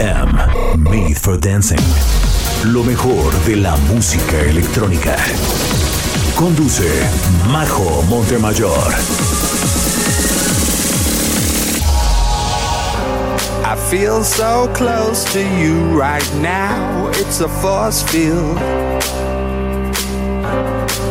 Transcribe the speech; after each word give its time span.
Made 0.00 1.18
for 1.18 1.36
Dancing. 1.36 1.78
Lo 2.64 2.82
mejor 2.82 3.30
de 3.44 3.56
la 3.56 3.76
música 3.92 4.40
electrónica. 4.40 5.14
Conduce 6.36 6.88
Majo 7.52 8.02
Montemayor. 8.08 8.94
I 13.62 13.76
feel 13.90 14.24
so 14.24 14.70
close 14.72 15.30
to 15.34 15.40
you 15.58 16.00
right 16.00 16.34
now. 16.36 17.08
It's 17.16 17.42
a 17.42 17.48
force 17.60 18.02
field. 18.02 18.56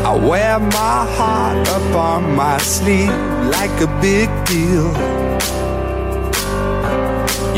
I 0.03 0.15
wear 0.15 0.57
my 0.57 1.05
heart 1.15 1.69
up 1.69 1.95
on 1.95 2.35
my 2.35 2.57
sleeve 2.57 3.13
like 3.51 3.81
a 3.81 3.87
big 4.01 4.29
deal. 4.45 5.18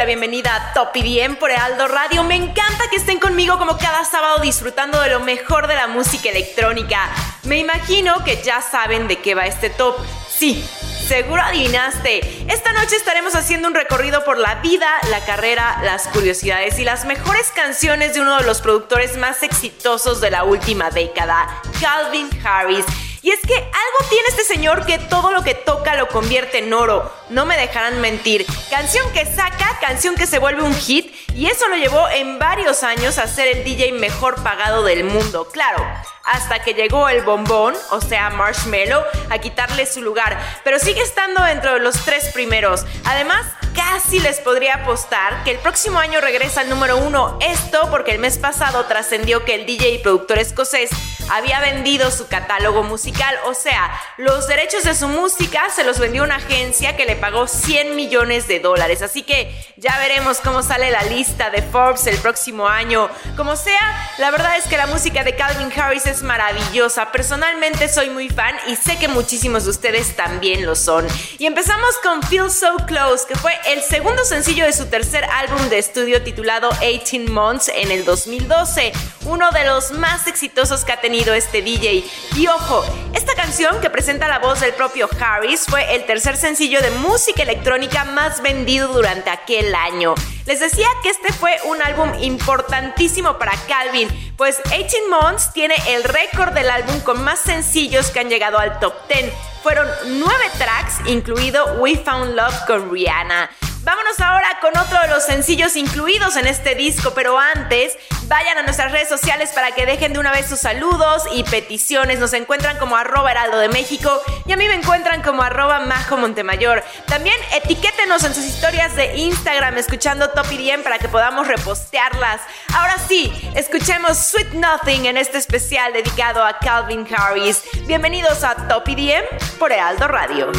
La 0.00 0.06
bienvenida 0.06 0.56
a 0.56 0.72
Top 0.72 0.96
IDM 0.96 1.36
por 1.36 1.50
Heraldo 1.50 1.86
Radio. 1.86 2.24
Me 2.24 2.34
encanta 2.34 2.88
que 2.90 2.96
estén 2.96 3.20
conmigo 3.20 3.58
como 3.58 3.76
cada 3.76 4.02
sábado 4.06 4.38
disfrutando 4.38 4.98
de 4.98 5.10
lo 5.10 5.20
mejor 5.20 5.66
de 5.66 5.74
la 5.74 5.88
música 5.88 6.30
electrónica. 6.30 7.10
Me 7.42 7.58
imagino 7.58 8.24
que 8.24 8.42
ya 8.42 8.62
saben 8.62 9.08
de 9.08 9.18
qué 9.18 9.34
va 9.34 9.44
este 9.44 9.68
top. 9.68 9.96
Sí, 10.30 10.66
seguro 11.06 11.42
adivinaste. 11.42 12.20
Esta 12.50 12.72
noche 12.72 12.96
estaremos 12.96 13.34
haciendo 13.34 13.68
un 13.68 13.74
recorrido 13.74 14.24
por 14.24 14.38
la 14.38 14.54
vida, 14.62 14.88
la 15.10 15.22
carrera, 15.26 15.80
las 15.82 16.08
curiosidades 16.08 16.78
y 16.78 16.84
las 16.84 17.04
mejores 17.04 17.48
canciones 17.54 18.14
de 18.14 18.22
uno 18.22 18.38
de 18.38 18.46
los 18.46 18.62
productores 18.62 19.18
más 19.18 19.42
exitosos 19.42 20.22
de 20.22 20.30
la 20.30 20.44
última 20.44 20.88
década, 20.88 21.60
Calvin 21.78 22.30
Harris. 22.42 22.86
Y 23.22 23.30
es 23.30 23.40
que 23.40 23.54
algo 23.54 24.08
tiene 24.08 24.28
este 24.28 24.44
señor 24.44 24.86
que 24.86 24.98
todo 24.98 25.30
lo 25.32 25.42
que 25.44 25.54
toca 25.54 25.94
lo 25.94 26.08
convierte 26.08 26.58
en 26.58 26.72
oro. 26.72 27.12
No 27.28 27.44
me 27.44 27.56
dejarán 27.56 28.00
mentir. 28.00 28.46
Canción 28.70 29.10
que 29.12 29.26
saca, 29.26 29.78
canción 29.80 30.14
que 30.14 30.26
se 30.26 30.38
vuelve 30.38 30.62
un 30.62 30.74
hit. 30.74 31.14
Y 31.34 31.46
eso 31.46 31.68
lo 31.68 31.76
llevó 31.76 32.08
en 32.08 32.38
varios 32.38 32.82
años 32.82 33.18
a 33.18 33.26
ser 33.26 33.48
el 33.48 33.64
DJ 33.64 33.92
mejor 33.92 34.42
pagado 34.42 34.84
del 34.84 35.04
mundo. 35.04 35.48
Claro, 35.52 35.84
hasta 36.24 36.62
que 36.62 36.74
llegó 36.74 37.08
el 37.08 37.22
bombón, 37.22 37.74
o 37.90 38.00
sea, 38.00 38.30
Marshmallow, 38.30 39.02
a 39.28 39.38
quitarle 39.38 39.84
su 39.84 40.00
lugar, 40.00 40.38
pero 40.64 40.78
sigue 40.78 41.02
estando 41.02 41.42
dentro 41.42 41.74
de 41.74 41.80
los 41.80 42.04
tres 42.04 42.30
primeros. 42.32 42.84
Además, 43.04 43.46
casi 43.74 44.20
les 44.20 44.38
podría 44.40 44.76
apostar 44.76 45.44
que 45.44 45.50
el 45.50 45.58
próximo 45.58 45.98
año 45.98 46.20
regresa 46.20 46.62
al 46.62 46.68
número 46.68 46.96
uno. 46.96 47.38
Esto 47.40 47.88
porque 47.90 48.12
el 48.12 48.18
mes 48.18 48.38
pasado 48.38 48.84
trascendió 48.86 49.44
que 49.44 49.54
el 49.54 49.66
DJ 49.66 49.90
y 49.90 49.98
productor 49.98 50.38
escocés 50.38 50.90
había 51.30 51.60
vendido 51.60 52.10
su 52.10 52.28
catálogo 52.28 52.82
musical, 52.82 53.34
o 53.46 53.54
sea, 53.54 53.90
los 54.16 54.46
derechos 54.48 54.84
de 54.84 54.94
su 54.94 55.08
música 55.08 55.68
se 55.74 55.84
los 55.84 55.98
vendió 55.98 56.24
una 56.24 56.36
agencia 56.36 56.96
que 56.96 57.06
le 57.06 57.16
pagó 57.16 57.46
100 57.46 57.96
millones 57.96 58.48
de 58.48 58.60
dólares. 58.60 59.02
Así 59.02 59.22
que 59.22 59.54
ya 59.76 59.96
veremos 59.98 60.38
cómo 60.38 60.62
sale 60.62 60.90
la 60.90 61.02
lista 61.04 61.50
de 61.50 61.62
Forbes 61.62 62.06
el 62.06 62.16
próximo 62.18 62.66
año. 62.66 63.08
Como 63.36 63.56
sea, 63.56 64.14
la 64.18 64.30
verdad 64.30 64.56
es 64.56 64.64
que 64.64 64.76
la 64.76 64.86
música 64.86 65.24
de 65.24 65.36
Calvin 65.36 65.72
Harris 65.74 66.06
es 66.06 66.22
maravillosa. 66.22 67.12
Personalmente 67.12 67.88
soy 67.88 68.10
muy 68.10 68.28
fan 68.28 68.56
y 68.66 68.76
sé 68.76 68.98
que 68.98 69.08
muchísimos 69.08 69.64
de 69.64 69.70
ustedes 69.70 70.16
también 70.16 70.66
lo 70.66 70.74
son. 70.74 71.06
Y 71.38 71.46
empezamos 71.46 71.96
con 72.02 72.22
Feel 72.22 72.50
So 72.50 72.76
Close, 72.86 73.26
que 73.26 73.36
fue 73.36 73.52
el 73.66 73.82
segundo 73.82 74.24
sencillo 74.24 74.64
de 74.64 74.72
su 74.72 74.86
tercer 74.86 75.24
álbum 75.24 75.68
de 75.68 75.78
estudio 75.78 76.22
titulado 76.22 76.70
18 76.80 77.30
Months 77.30 77.68
en 77.68 77.90
el 77.90 78.04
2012, 78.04 78.92
uno 79.26 79.50
de 79.50 79.64
los 79.64 79.92
más 79.92 80.26
exitosos 80.26 80.84
que 80.84 80.92
ha 80.92 81.00
tenido 81.00 81.19
este 81.28 81.62
DJ. 81.62 82.04
Y 82.36 82.46
ojo, 82.46 82.84
esta 83.12 83.34
canción 83.34 83.80
que 83.80 83.90
presenta 83.90 84.26
la 84.26 84.38
voz 84.38 84.60
del 84.60 84.72
propio 84.72 85.08
Harris 85.20 85.66
fue 85.68 85.94
el 85.94 86.06
tercer 86.06 86.36
sencillo 86.36 86.80
de 86.80 86.90
música 86.90 87.42
electrónica 87.42 88.04
más 88.04 88.40
vendido 88.42 88.88
durante 88.88 89.28
aquel 89.30 89.74
año. 89.74 90.14
Les 90.46 90.60
decía 90.60 90.86
que 91.02 91.10
este 91.10 91.32
fue 91.32 91.56
un 91.64 91.82
álbum 91.82 92.10
importantísimo 92.22 93.38
para 93.38 93.52
Calvin, 93.68 94.08
pues 94.36 94.60
18 94.70 94.96
Months 95.10 95.52
tiene 95.52 95.74
el 95.88 96.04
récord 96.04 96.52
del 96.54 96.70
álbum 96.70 96.98
con 97.00 97.22
más 97.22 97.40
sencillos 97.40 98.10
que 98.10 98.20
han 98.20 98.30
llegado 98.30 98.58
al 98.58 98.78
top 98.80 98.94
10. 99.08 99.32
Fueron 99.62 99.86
nueve 100.06 100.44
tracks, 100.56 101.06
incluido 101.06 101.74
We 101.80 101.96
Found 101.96 102.34
Love 102.34 102.66
con 102.66 102.90
Rihanna. 102.90 103.50
Vámonos 103.82 104.20
ahora 104.20 104.58
con 104.60 104.76
otro 104.76 105.00
de 105.00 105.08
los 105.08 105.24
sencillos 105.24 105.74
incluidos 105.74 106.36
en 106.36 106.46
este 106.46 106.74
disco, 106.74 107.12
pero 107.14 107.38
antes 107.38 107.96
vayan 108.24 108.58
a 108.58 108.62
nuestras 108.62 108.92
redes 108.92 109.08
sociales 109.08 109.52
para 109.54 109.72
que 109.72 109.86
dejen 109.86 110.12
de 110.12 110.18
una 110.18 110.32
vez 110.32 110.46
sus 110.46 110.60
saludos 110.60 111.22
y 111.32 111.44
peticiones. 111.44 112.18
Nos 112.18 112.34
encuentran 112.34 112.76
como 112.76 112.96
arroba 112.96 113.30
heraldo 113.30 113.58
de 113.58 113.70
México 113.70 114.20
y 114.44 114.52
a 114.52 114.58
mí 114.58 114.68
me 114.68 114.74
encuentran 114.74 115.22
como 115.22 115.42
arroba 115.42 115.80
majo 115.80 116.18
Montemayor. 116.18 116.84
También 117.06 117.36
etiquétenos 117.54 118.22
en 118.24 118.34
sus 118.34 118.44
historias 118.44 118.94
de 118.96 119.16
Instagram 119.16 119.78
escuchando 119.78 120.28
Top 120.28 120.52
IDM 120.52 120.82
para 120.82 120.98
que 120.98 121.08
podamos 121.08 121.48
repostearlas. 121.48 122.42
Ahora 122.74 122.96
sí, 122.98 123.32
escuchemos 123.54 124.18
Sweet 124.18 124.52
Nothing 124.52 125.06
en 125.06 125.16
este 125.16 125.38
especial 125.38 125.94
dedicado 125.94 126.44
a 126.44 126.58
Calvin 126.58 127.06
Harris. 127.10 127.62
Bienvenidos 127.86 128.44
a 128.44 128.54
Top 128.68 128.86
IDM 128.86 129.24
por 129.58 129.72
Heraldo 129.72 130.06
Radio. 130.06 130.52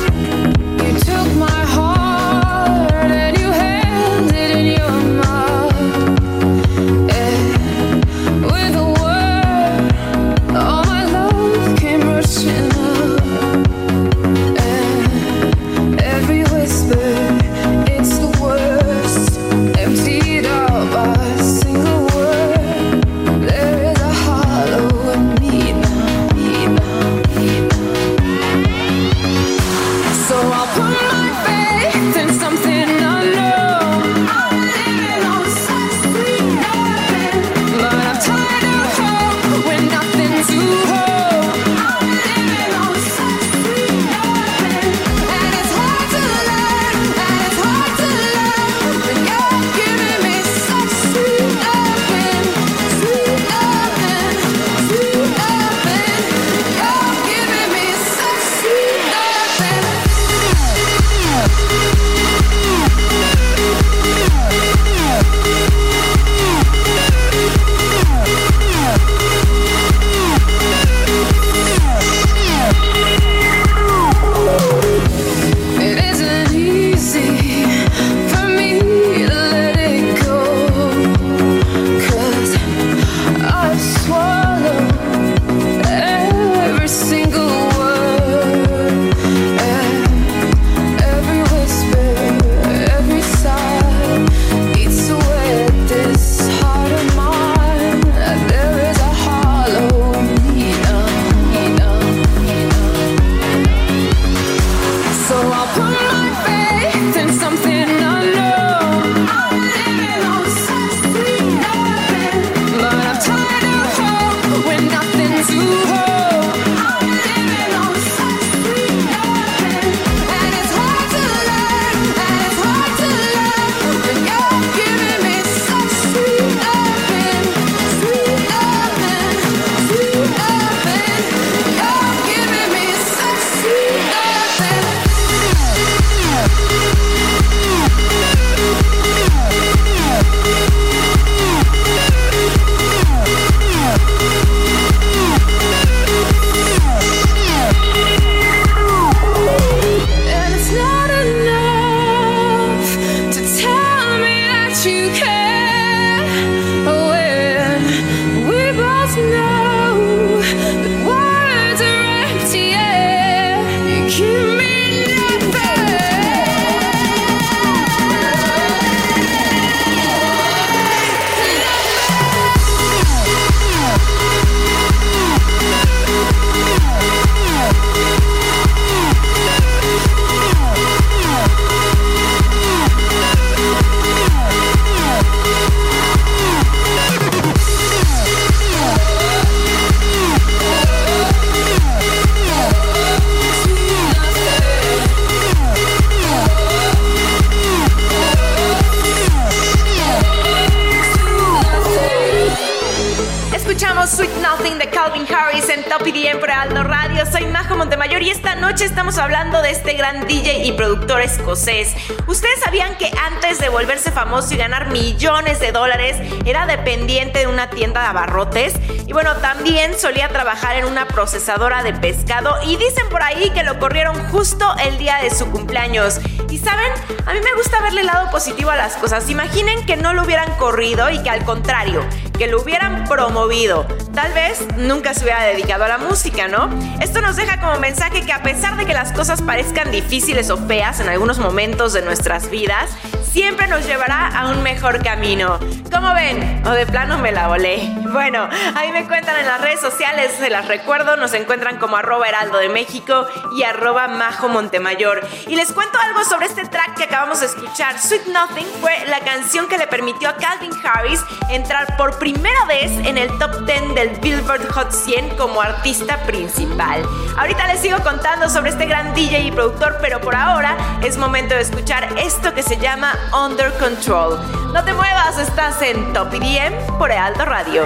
Hablando 209.17 209.61
de 209.61 209.71
este 209.71 209.93
gran 209.93 210.27
DJ 210.27 210.63
y 210.65 210.71
productor 210.71 211.21
escocés. 211.21 211.95
¿Ustedes 212.27 212.59
sabían 212.63 212.97
que 212.97 213.11
antes 213.25 213.59
de 213.59 213.69
volverse 213.69 214.11
famoso 214.11 214.53
y 214.53 214.57
ganar 214.57 214.89
millones 214.89 215.59
de 215.59 215.71
dólares 215.71 216.17
era 216.45 216.65
dependiente 216.65 217.39
de 217.39 217.47
una 217.47 217.69
tienda 217.69 218.01
de 218.01 218.07
abarrotes? 218.07 218.73
Y 219.07 219.13
bueno, 219.13 219.35
también 219.37 219.99
solía 219.99 220.29
trabajar 220.29 220.77
en 220.77 220.85
una 220.85 221.07
procesadora 221.07 221.83
de 221.83 221.93
pescado 221.93 222.55
y 222.65 222.77
dicen 222.77 223.09
por 223.09 223.23
ahí 223.23 223.49
que 223.49 223.63
lo 223.63 223.79
corrieron 223.79 224.15
justo 224.29 224.65
el 224.85 224.97
día 224.97 225.17
de 225.17 225.29
su 225.29 225.49
cumpleaños. 225.51 226.19
Y 226.49 226.57
saben, 226.57 226.91
a 227.25 227.33
mí 227.33 227.39
me 227.41 227.53
gusta 227.55 227.81
verle 227.81 228.01
el 228.01 228.07
lado 228.07 228.29
positivo 228.31 228.71
a 228.71 228.75
las 228.75 228.95
cosas. 228.95 229.29
Imaginen 229.29 229.85
que 229.85 229.97
no 229.97 230.13
lo 230.13 230.23
hubieran 230.23 230.49
corrido 230.55 231.09
y 231.09 231.21
que 231.23 231.29
al 231.29 231.43
contrario, 231.43 232.05
que 232.37 232.47
lo 232.47 232.61
hubieran 232.61 233.07
promovido. 233.07 233.85
Tal 234.13 234.33
vez 234.33 234.65
nunca 234.77 235.13
se 235.13 235.23
hubiera 235.23 235.43
dedicado 235.43 235.85
a 235.85 235.87
la 235.87 235.97
música, 235.97 236.47
¿no? 236.47 236.69
Esto 236.99 237.21
nos 237.21 237.35
deja 237.35 237.59
como 237.59 237.79
mensaje 237.79 238.25
que 238.25 238.33
a 238.33 238.43
pesar 238.43 238.77
de 238.77 238.85
que 238.85 238.93
las 238.93 239.11
cosas 239.11 239.41
parezcan 239.41 239.91
difíciles 239.91 240.49
o 240.49 240.57
feas 240.57 240.99
en 240.99 241.09
algunos 241.09 241.39
momentos 241.39 241.93
de 241.93 242.01
nuestras 242.01 242.49
vidas, 242.49 242.89
siempre 243.31 243.67
nos 243.67 243.85
llevará 243.85 244.27
a 244.27 244.49
un 244.49 244.61
mejor 244.61 245.01
camino. 245.03 245.57
¿Cómo 245.91 246.13
ven? 246.13 246.63
O 246.65 246.71
de 246.71 246.85
plano 246.85 247.17
me 247.17 247.31
la 247.31 247.47
volé. 247.47 247.79
Bueno, 248.11 248.47
ahí 248.75 248.91
me 248.91 249.07
cuentan 249.07 249.39
en 249.39 249.45
las 249.45 249.61
redes 249.61 249.79
sociales, 249.79 250.33
se 250.37 250.49
las 250.49 250.67
recuerdo, 250.67 251.15
nos 251.15 251.33
encuentran 251.33 251.77
como 251.77 251.95
arroba 251.95 252.27
heraldo 252.27 252.57
de 252.57 252.69
México 252.69 253.25
y 253.55 253.63
arroba 253.63 254.07
majo 254.07 254.49
montemayor. 254.49 255.25
Y 255.47 255.55
les 255.55 255.71
cuento 255.71 255.97
algo 255.99 256.23
sobre 256.25 256.47
este 256.47 256.65
track 256.65 256.95
que 256.95 257.03
acabamos 257.05 257.39
de 257.39 257.45
escuchar. 257.45 257.99
Sweet 257.99 258.27
Nothing 258.27 258.67
fue 258.81 258.93
la 259.07 259.19
canción 259.19 259.67
que 259.67 259.77
le 259.77 259.87
permitió 259.87 260.29
a 260.29 260.35
Calvin 260.35 260.71
Harris 260.83 261.21
entrar 261.49 261.95
por 261.97 262.19
primera 262.19 262.65
vez 262.65 262.91
en 263.05 263.17
el 263.17 263.29
top 263.39 263.65
10 263.65 263.95
del 263.95 264.09
Billboard 264.19 264.67
Hot 264.73 264.91
100 264.91 265.37
como 265.37 265.61
artista 265.61 266.17
principal. 266.25 267.03
Ahorita 267.37 267.67
les 267.67 267.79
sigo 267.79 267.99
contando 267.99 268.49
sobre 268.49 268.71
este 268.71 268.85
gran 268.85 269.13
DJ 269.13 269.43
y 269.43 269.51
productor, 269.51 269.99
pero 270.01 270.19
por 270.19 270.35
ahora 270.35 270.75
es 271.01 271.17
momento 271.17 271.55
de 271.55 271.61
escuchar 271.61 272.09
esto 272.17 272.53
que 272.53 272.63
se 272.63 272.77
llama 272.77 273.15
Under 273.33 273.71
Control. 273.79 274.39
No 274.73 274.83
te 274.83 274.93
muevas, 274.93 275.37
estás 275.37 275.81
en 275.81 276.13
Top 276.13 276.33
EDM 276.33 276.97
por 276.97 277.11
Alto 277.11 277.45
Radio. 277.45 277.85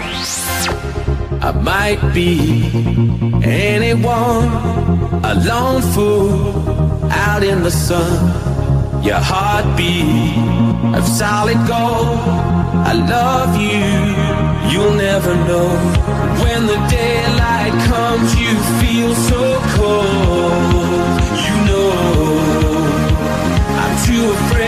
I 1.42 1.52
might 1.52 2.02
be 2.14 2.72
anyone, 3.44 4.50
a 5.24 5.36
lone 5.46 5.82
fool 5.94 7.10
out 7.12 7.44
in 7.44 7.62
the 7.62 7.72
sun. 7.72 8.32
Your 9.04 9.20
heartbeat 9.20 10.36
of 10.96 11.08
solid 11.08 11.58
gold. 11.68 12.18
I 12.88 12.94
love 12.94 13.56
you, 13.56 14.72
you'll 14.72 14.96
never 14.96 15.36
know. 15.48 15.70
When 16.42 16.66
the 16.66 16.80
daylight 16.90 17.74
comes, 17.90 18.34
you 18.40 18.54
feel 18.82 19.14
so 19.14 19.60
cold. 19.78 21.22
You 21.46 21.56
know, 21.68 21.92
I'm 23.82 23.96
too 24.06 24.32
afraid 24.32 24.65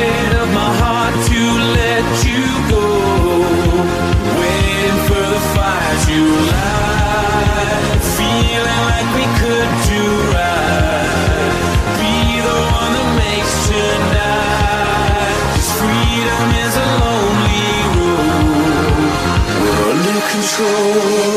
under 20.60 21.37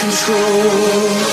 control. 0.00 1.29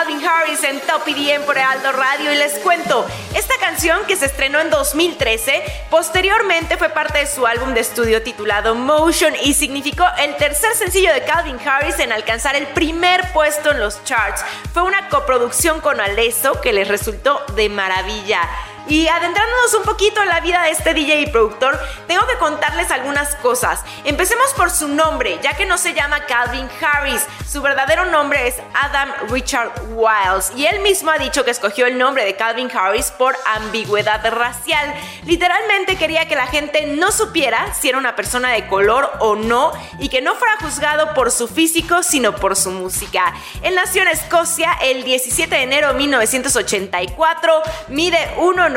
Calvin 0.00 0.26
Harris 0.26 0.64
en 0.64 0.80
Top 0.80 1.06
EDM 1.06 1.44
por 1.44 1.58
Alto 1.58 1.92
Radio 1.92 2.32
y 2.32 2.36
les 2.36 2.54
cuento, 2.60 3.06
esta 3.34 3.54
canción 3.60 4.06
que 4.06 4.16
se 4.16 4.24
estrenó 4.24 4.58
en 4.58 4.70
2013, 4.70 5.62
posteriormente 5.90 6.78
fue 6.78 6.88
parte 6.88 7.18
de 7.18 7.26
su 7.26 7.46
álbum 7.46 7.74
de 7.74 7.80
estudio 7.80 8.22
titulado 8.22 8.74
Motion 8.74 9.34
y 9.42 9.52
significó 9.52 10.06
el 10.18 10.36
tercer 10.36 10.74
sencillo 10.74 11.12
de 11.12 11.24
Calvin 11.24 11.58
Harris 11.62 11.98
en 11.98 12.12
alcanzar 12.12 12.56
el 12.56 12.66
primer 12.68 13.30
puesto 13.34 13.72
en 13.72 13.80
los 13.80 14.02
charts. 14.04 14.42
Fue 14.72 14.84
una 14.84 15.10
coproducción 15.10 15.82
con 15.82 16.00
Alesso 16.00 16.62
que 16.62 16.72
les 16.72 16.88
resultó 16.88 17.44
de 17.54 17.68
maravilla. 17.68 18.40
Y 18.88 19.06
adentrándonos 19.08 19.74
un 19.74 19.82
poquito 19.84 20.22
en 20.22 20.28
la 20.28 20.40
vida 20.40 20.62
de 20.62 20.70
este 20.70 20.94
DJ 20.94 21.20
y 21.20 21.26
productor, 21.26 21.78
tengo 22.06 22.26
que 22.26 22.38
contarles 22.38 22.90
algunas 22.90 23.34
cosas. 23.36 23.84
Empecemos 24.04 24.52
por 24.54 24.70
su 24.70 24.88
nombre, 24.88 25.38
ya 25.42 25.56
que 25.56 25.66
no 25.66 25.78
se 25.78 25.94
llama 25.94 26.26
Calvin 26.26 26.68
Harris. 26.80 27.24
Su 27.46 27.62
verdadero 27.62 28.06
nombre 28.06 28.48
es 28.48 28.56
Adam 28.74 29.12
Richard 29.28 29.72
Wiles. 29.90 30.52
Y 30.56 30.66
él 30.66 30.80
mismo 30.80 31.10
ha 31.10 31.18
dicho 31.18 31.44
que 31.44 31.50
escogió 31.50 31.86
el 31.86 31.98
nombre 31.98 32.24
de 32.24 32.34
Calvin 32.34 32.70
Harris 32.72 33.10
por 33.12 33.36
ambigüedad 33.46 34.28
racial. 34.32 34.94
Literalmente 35.24 35.96
quería 35.96 36.26
que 36.26 36.36
la 36.36 36.46
gente 36.46 36.86
no 36.86 37.12
supiera 37.12 37.74
si 37.74 37.88
era 37.88 37.98
una 37.98 38.16
persona 38.16 38.50
de 38.52 38.66
color 38.66 39.10
o 39.20 39.36
no 39.36 39.72
y 39.98 40.08
que 40.08 40.20
no 40.20 40.34
fuera 40.34 40.56
juzgado 40.60 41.14
por 41.14 41.30
su 41.30 41.48
físico, 41.48 42.02
sino 42.02 42.34
por 42.36 42.56
su 42.56 42.70
música. 42.70 43.34
Él 43.62 43.74
nació 43.74 44.02
en 44.02 44.08
Escocia 44.08 44.72
el 44.82 45.04
17 45.04 45.54
de 45.54 45.62
enero 45.62 45.88
de 45.88 45.94
1984, 45.94 47.62
mide 47.88 48.18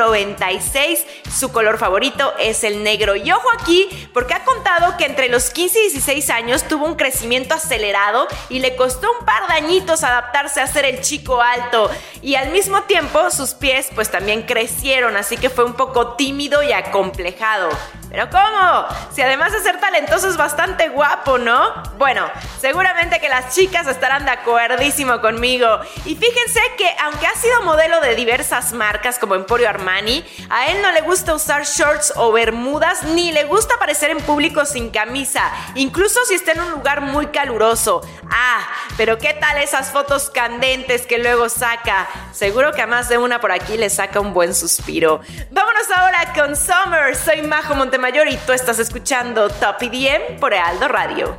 1,96, 0.08 1.04
su 1.30 1.52
color 1.52 1.78
favorito 1.78 2.32
es 2.38 2.64
el 2.64 2.82
negro. 2.82 3.16
Y 3.16 3.30
ojo 3.32 3.48
aquí, 3.60 4.08
porque 4.12 4.34
ha 4.34 4.44
contado 4.44 4.96
que 4.96 5.06
entre 5.06 5.28
los 5.28 5.50
15 5.50 5.78
y 5.78 5.82
16 5.90 6.30
años 6.30 6.64
tuvo 6.64 6.86
un 6.86 6.94
crecimiento 6.94 7.54
acelerado 7.54 8.26
y 8.48 8.58
le 8.60 8.76
costó 8.76 9.10
un 9.18 9.24
par 9.24 9.46
de 9.48 9.54
añitos 9.54 10.04
adaptarse 10.04 10.60
a 10.60 10.66
ser 10.66 10.84
el 10.84 11.00
chico 11.00 11.40
alto. 11.40 11.90
Y 12.22 12.36
al 12.36 12.50
mismo 12.50 12.82
tiempo 12.84 13.30
sus 13.30 13.54
pies 13.54 13.88
pues 13.94 14.10
también 14.10 14.42
crecieron, 14.42 15.16
así 15.16 15.36
que 15.36 15.50
fue 15.50 15.64
un 15.64 15.74
poco 15.74 16.14
tímido 16.14 16.62
y 16.62 16.72
acomplejado. 16.72 17.70
¿Pero 18.14 18.30
cómo? 18.30 18.86
Si 19.12 19.22
además 19.22 19.52
de 19.52 19.58
ser 19.58 19.80
talentoso 19.80 20.28
es 20.28 20.36
bastante 20.36 20.88
guapo, 20.88 21.36
¿no? 21.36 21.74
Bueno, 21.98 22.30
seguramente 22.60 23.18
que 23.18 23.28
las 23.28 23.52
chicas 23.52 23.88
estarán 23.88 24.24
de 24.24 24.30
acuerdísimo 24.30 25.20
conmigo. 25.20 25.80
Y 26.04 26.14
fíjense 26.14 26.60
que 26.78 26.94
aunque 27.02 27.26
ha 27.26 27.34
sido 27.34 27.62
modelo 27.62 28.00
de 28.00 28.14
diversas 28.14 28.72
marcas 28.72 29.18
como 29.18 29.34
Emporio 29.34 29.68
Armani, 29.68 29.83
a 29.88 30.66
él 30.68 30.80
no 30.82 30.92
le 30.92 31.00
gusta 31.00 31.34
usar 31.34 31.64
shorts 31.64 32.12
o 32.16 32.32
bermudas 32.32 33.02
ni 33.02 33.32
le 33.32 33.44
gusta 33.44 33.74
aparecer 33.74 34.10
en 34.10 34.18
público 34.18 34.64
sin 34.64 34.90
camisa, 34.90 35.42
incluso 35.74 36.20
si 36.26 36.34
está 36.34 36.52
en 36.52 36.60
un 36.60 36.70
lugar 36.70 37.00
muy 37.00 37.26
caluroso. 37.26 38.02
Ah, 38.30 38.60
pero 38.96 39.18
¿qué 39.18 39.34
tal 39.34 39.58
esas 39.58 39.90
fotos 39.90 40.30
candentes 40.30 41.06
que 41.06 41.18
luego 41.18 41.48
saca? 41.48 42.08
Seguro 42.32 42.72
que 42.72 42.82
a 42.82 42.86
más 42.86 43.08
de 43.08 43.18
una 43.18 43.40
por 43.40 43.52
aquí 43.52 43.76
le 43.76 43.90
saca 43.90 44.20
un 44.20 44.32
buen 44.32 44.54
suspiro. 44.54 45.20
Vámonos 45.50 45.90
ahora 45.94 46.32
con 46.34 46.56
Summer. 46.56 47.16
Soy 47.16 47.42
Majo 47.42 47.74
Montemayor 47.74 48.04
Mayor 48.04 48.28
y 48.28 48.36
tú 48.46 48.52
estás 48.52 48.78
escuchando 48.78 49.48
Top 49.48 49.76
EDM 49.80 50.38
por 50.38 50.52
Aldo 50.52 50.88
Radio. 50.88 51.38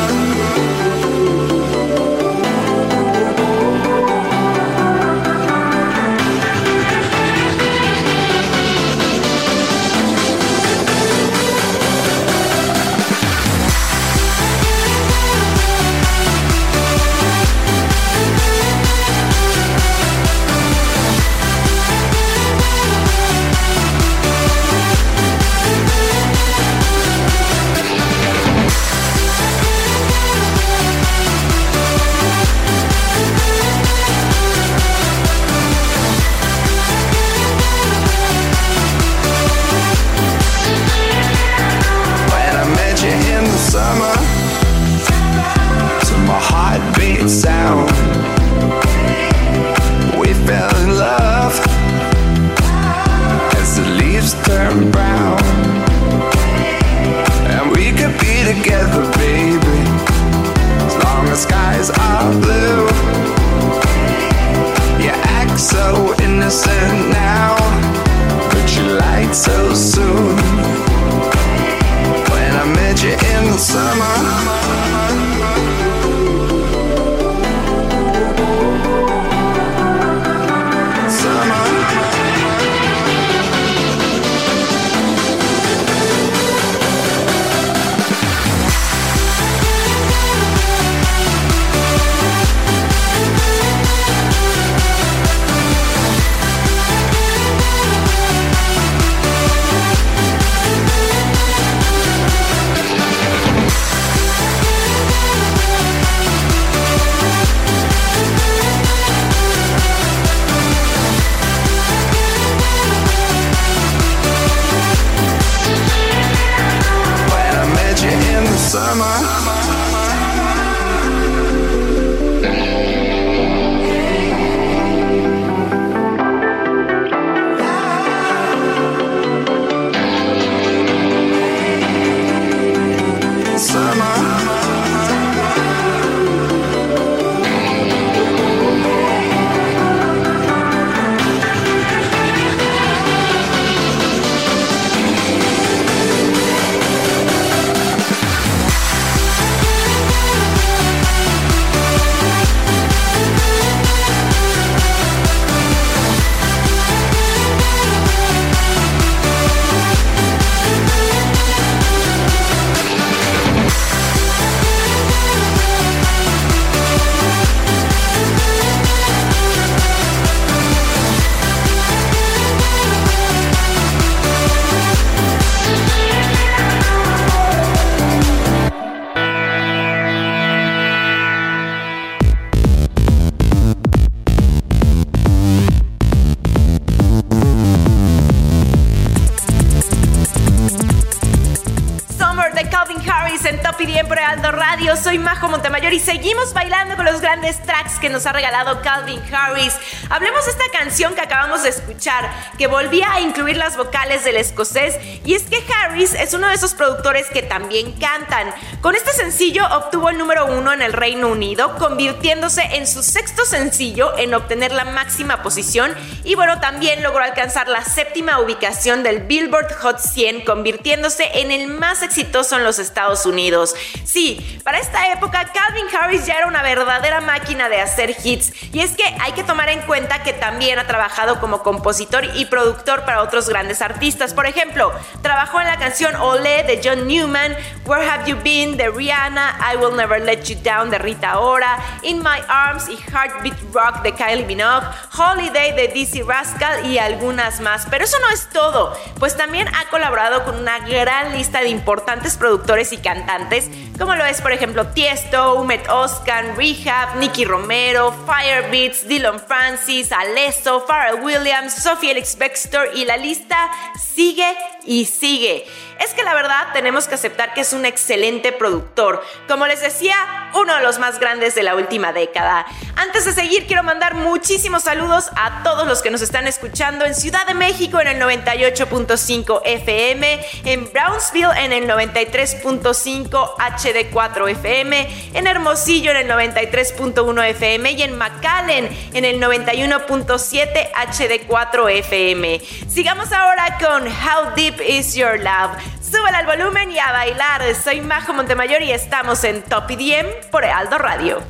Nos 198.11 198.25
ha 198.25 198.33
regalado 198.33 198.81
Calvin 198.81 199.21
Harris. 199.33 199.73
Hablemos 200.09 200.45
de 200.45 200.51
esta 200.51 200.65
canción 200.71 201.15
que 201.15 201.21
acabamos 201.21 201.63
de 201.63 201.69
escuchar, 201.69 202.29
que 202.57 202.67
volvía 202.67 203.11
a 203.11 203.21
incluir 203.21 203.57
las 203.57 203.77
vocales 203.77 204.23
del 204.23 204.37
escocés. 204.37 204.95
Y 205.25 205.33
es 205.33 205.43
que 205.43 205.63
Harris 205.73 206.13
es 206.13 206.33
uno 206.33 206.47
de 206.47 206.55
esos 206.55 206.73
productores 206.73 207.27
que 207.29 207.43
también 207.43 207.93
cantan. 207.93 208.53
Con 208.81 208.95
este 208.95 209.13
sencillo 209.13 209.65
obtuvo 209.75 210.09
el 210.09 210.17
número 210.17 210.45
uno 210.47 210.73
en 210.73 210.81
el 210.81 210.93
Reino 210.93 211.27
Unido, 211.27 211.75
convirtiéndose 211.77 212.61
en 212.73 212.87
su 212.87 213.03
sexto 213.03 213.45
sencillo 213.45 214.17
en 214.17 214.33
obtener 214.33 214.71
la 214.71 214.85
máxima 214.85 215.43
posición. 215.43 215.93
Y 216.31 216.35
bueno, 216.35 216.61
también 216.61 217.03
logró 217.03 217.25
alcanzar 217.25 217.67
la 217.67 217.83
séptima 217.83 218.39
ubicación 218.39 219.03
del 219.03 219.19
Billboard 219.19 219.73
Hot 219.81 219.99
100, 219.99 220.45
convirtiéndose 220.45 221.29
en 221.33 221.51
el 221.51 221.67
más 221.67 222.03
exitoso 222.03 222.55
en 222.55 222.63
los 222.63 222.79
Estados 222.79 223.25
Unidos. 223.25 223.75
Sí, 224.05 224.61
para 224.63 224.79
esta 224.79 225.11
época 225.11 225.51
Calvin 225.53 225.87
Harris 225.93 226.25
ya 226.25 226.35
era 226.35 226.47
una 226.47 226.63
verdadera 226.63 227.19
máquina 227.19 227.67
de 227.67 227.81
hacer 227.81 228.15
hits 228.23 228.53
y 228.71 228.79
es 228.79 228.91
que 228.91 229.03
hay 229.19 229.33
que 229.33 229.43
tomar 229.43 229.67
en 229.67 229.81
cuenta 229.81 230.23
que 230.23 230.31
también 230.31 230.79
ha 230.79 230.87
trabajado 230.87 231.41
como 231.41 231.63
compositor 231.63 232.23
y 232.33 232.45
productor 232.45 233.03
para 233.03 233.23
otros 233.23 233.49
grandes 233.49 233.81
artistas. 233.81 234.33
Por 234.33 234.45
ejemplo, 234.45 234.93
trabajó 235.21 235.59
en 235.59 235.67
la 235.67 235.75
canción 235.75 236.15
Ole 236.15 236.63
de 236.63 236.79
John 236.81 237.09
Newman, 237.09 237.57
Where 237.85 238.09
Have 238.09 238.23
You 238.25 238.37
Been 238.41 238.77
de 238.77 238.89
Rihanna, 238.89 239.59
I 239.73 239.75
Will 239.75 239.97
Never 239.97 240.21
Let 240.21 240.43
You 240.43 240.55
Down 240.63 240.91
de 240.91 240.97
Rita 240.97 241.39
Ora, 241.39 241.77
In 242.03 242.19
My 242.19 242.39
Arms 242.47 242.87
y 242.87 242.95
Heartbeat 242.95 243.59
Rock 243.73 244.01
de 244.03 244.13
Kylie 244.13 244.45
Minogue, 244.45 244.87
Holiday 245.17 245.73
de 245.73 245.89
Rascal 246.21 246.85
y 246.85 246.97
algunas 246.97 247.59
más. 247.59 247.87
Pero 247.89 248.05
eso 248.05 248.17
no 248.19 248.29
es 248.29 248.49
todo, 248.49 248.97
pues 249.19 249.35
también 249.37 249.67
ha 249.67 249.89
colaborado 249.89 250.43
con 250.43 250.55
una 250.55 250.79
gran 250.79 251.33
lista 251.33 251.61
de 251.61 251.69
importantes 251.69 252.37
productores 252.37 252.91
y 252.93 252.97
cantantes, 252.97 253.69
como 253.97 254.15
lo 254.15 254.25
es 254.25 254.41
por 254.41 254.51
ejemplo 254.51 254.87
Tiesto, 254.87 255.55
Umet 255.55 255.87
Oskan, 255.89 256.55
Rehab, 256.55 257.17
Nicky 257.17 257.45
Romero, 257.45 258.13
Firebeats, 258.25 259.07
Dylan 259.07 259.39
Francis, 259.39 260.11
Alesso, 260.11 260.85
Pharrell 260.87 261.21
Williams, 261.23 261.73
Sophie 261.73 262.11
Alex 262.11 262.37
Baxter 262.37 262.91
y 262.93 263.05
la 263.05 263.17
lista 263.17 263.71
sigue 263.99 264.55
y 264.85 265.05
sigue. 265.05 265.65
Es 266.03 266.15
que 266.15 266.23
la 266.23 266.33
verdad 266.33 266.67
tenemos 266.73 267.07
que 267.07 267.15
aceptar 267.15 267.53
que 267.53 267.61
es 267.61 267.73
un 267.73 267.85
excelente 267.85 268.51
productor, 268.51 269.23
como 269.47 269.67
les 269.67 269.81
decía, 269.81 270.15
uno 270.55 270.75
de 270.75 270.81
los 270.81 270.97
más 270.97 271.19
grandes 271.19 271.53
de 271.53 271.61
la 271.61 271.75
última 271.75 272.11
década. 272.11 272.65
Antes 272.95 273.25
de 273.25 273.33
seguir, 273.33 273.67
quiero 273.67 273.83
mandar 273.83 274.15
muchísimos 274.15 274.83
saludos 274.83 275.29
a 275.35 275.61
todos 275.63 275.87
los 275.87 276.01
que 276.01 276.09
nos 276.09 276.21
están 276.21 276.47
escuchando 276.47 277.05
en 277.05 277.13
Ciudad 277.13 277.45
de 277.45 277.53
México 277.53 278.01
en 278.01 278.07
el 278.07 278.19
98.5 278.19 279.61
FM, 279.63 280.45
en 280.65 280.91
Brownsville 280.91 281.51
en 281.57 281.71
el 281.71 281.87
93.5 281.87 283.55
HD4 283.57 284.49
FM, 284.49 285.31
en 285.33 285.47
Hermosillo 285.47 286.11
en 286.11 286.17
el 286.17 286.27
93.1 286.29 287.45
FM 287.49 287.91
y 287.91 288.01
en 288.01 288.17
McAllen 288.17 288.89
en 289.13 289.25
el 289.25 289.39
91.7 289.39 290.91
HD4 290.91 291.91
FM. 291.91 292.61
Sigamos 292.89 293.31
ahora 293.31 293.77
con 293.79 294.07
How 294.07 294.55
Deep 294.55 294.81
Is 294.81 295.13
Your 295.13 295.39
Love. 295.39 295.90
Súbela 295.99 296.39
al 296.39 296.45
volumen 296.45 296.91
y 296.91 296.99
a 296.99 297.11
bailar. 297.11 297.61
Soy 297.75 298.01
Majo 298.01 298.33
Montemayor 298.33 298.81
y 298.81 298.91
estamos 298.91 299.43
en 299.43 299.61
Top 299.63 299.89
IDM 299.89 300.27
por 300.51 300.63
Aldo 300.63 300.97
Radio. 300.97 301.43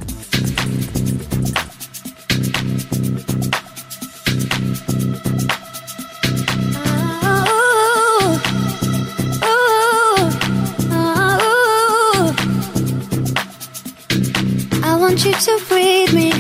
I 14.84 14.96
want 14.98 15.24
you 15.26 15.34
to 15.34 15.60
breathe 15.68 16.14
me. 16.14 16.32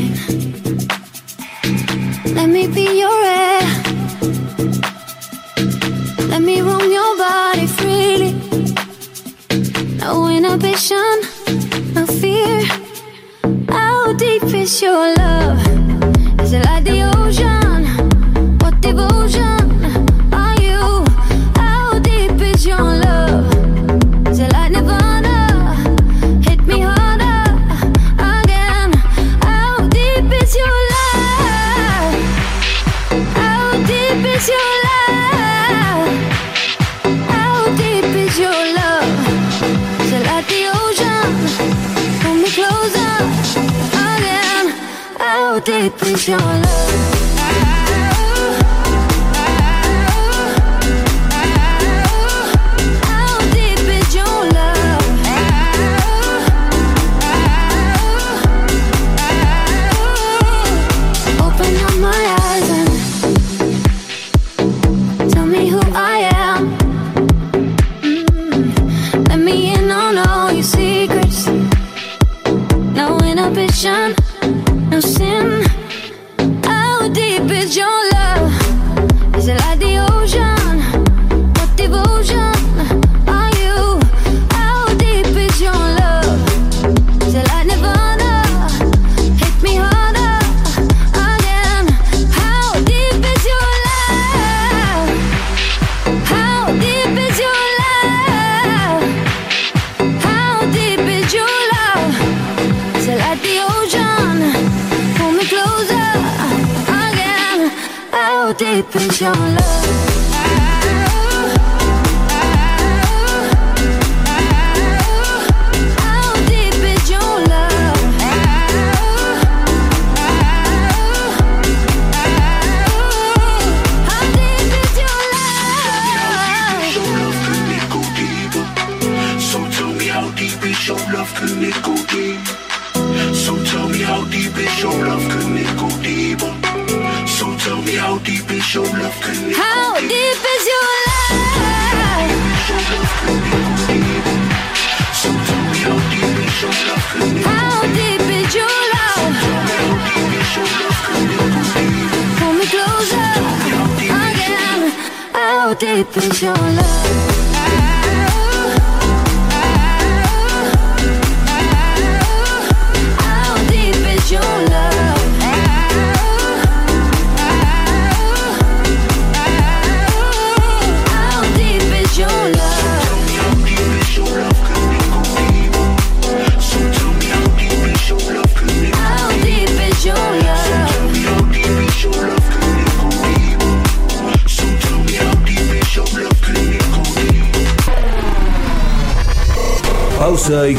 Let 2.33 2.47
me 2.47 2.67
be 2.67 2.99
your 2.99 3.23
air. 3.23 3.61
Let 6.29 6.41
me 6.41 6.61
roam 6.61 6.91
your 6.91 7.17
body 7.17 7.67
freely. 7.67 7.90
No 10.01 10.27
inhibition, 10.27 11.21
no 11.93 12.05
fear. 12.07 12.63
How 13.69 14.13
deep 14.13 14.43
is 14.43 14.81
your 14.81 15.13
love? 15.15 15.59
Is 16.41 16.53
it 16.53 16.65
like 16.65 16.83
the 16.83 17.03
ocean? 17.15 17.60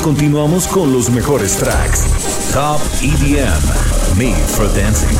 Continuamos 0.02 0.66
con 0.66 0.92
los 0.92 1.10
mejores 1.10 1.56
tracks. 1.56 2.04
Top 2.52 2.80
EDM, 3.00 4.16
Made 4.16 4.44
for 4.48 4.66
Dancing. 4.74 5.16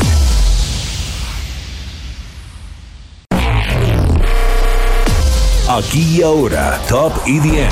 Aquí 5.68 6.18
y 6.18 6.22
ahora, 6.22 6.80
Top 6.88 7.12
EDM. 7.26 7.70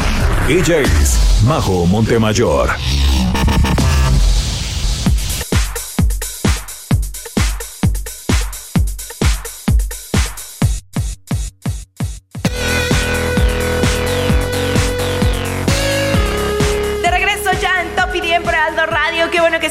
Ella 0.49 0.79
es 0.79 1.19
Majo 1.45 1.85
Montemayor. 1.87 2.71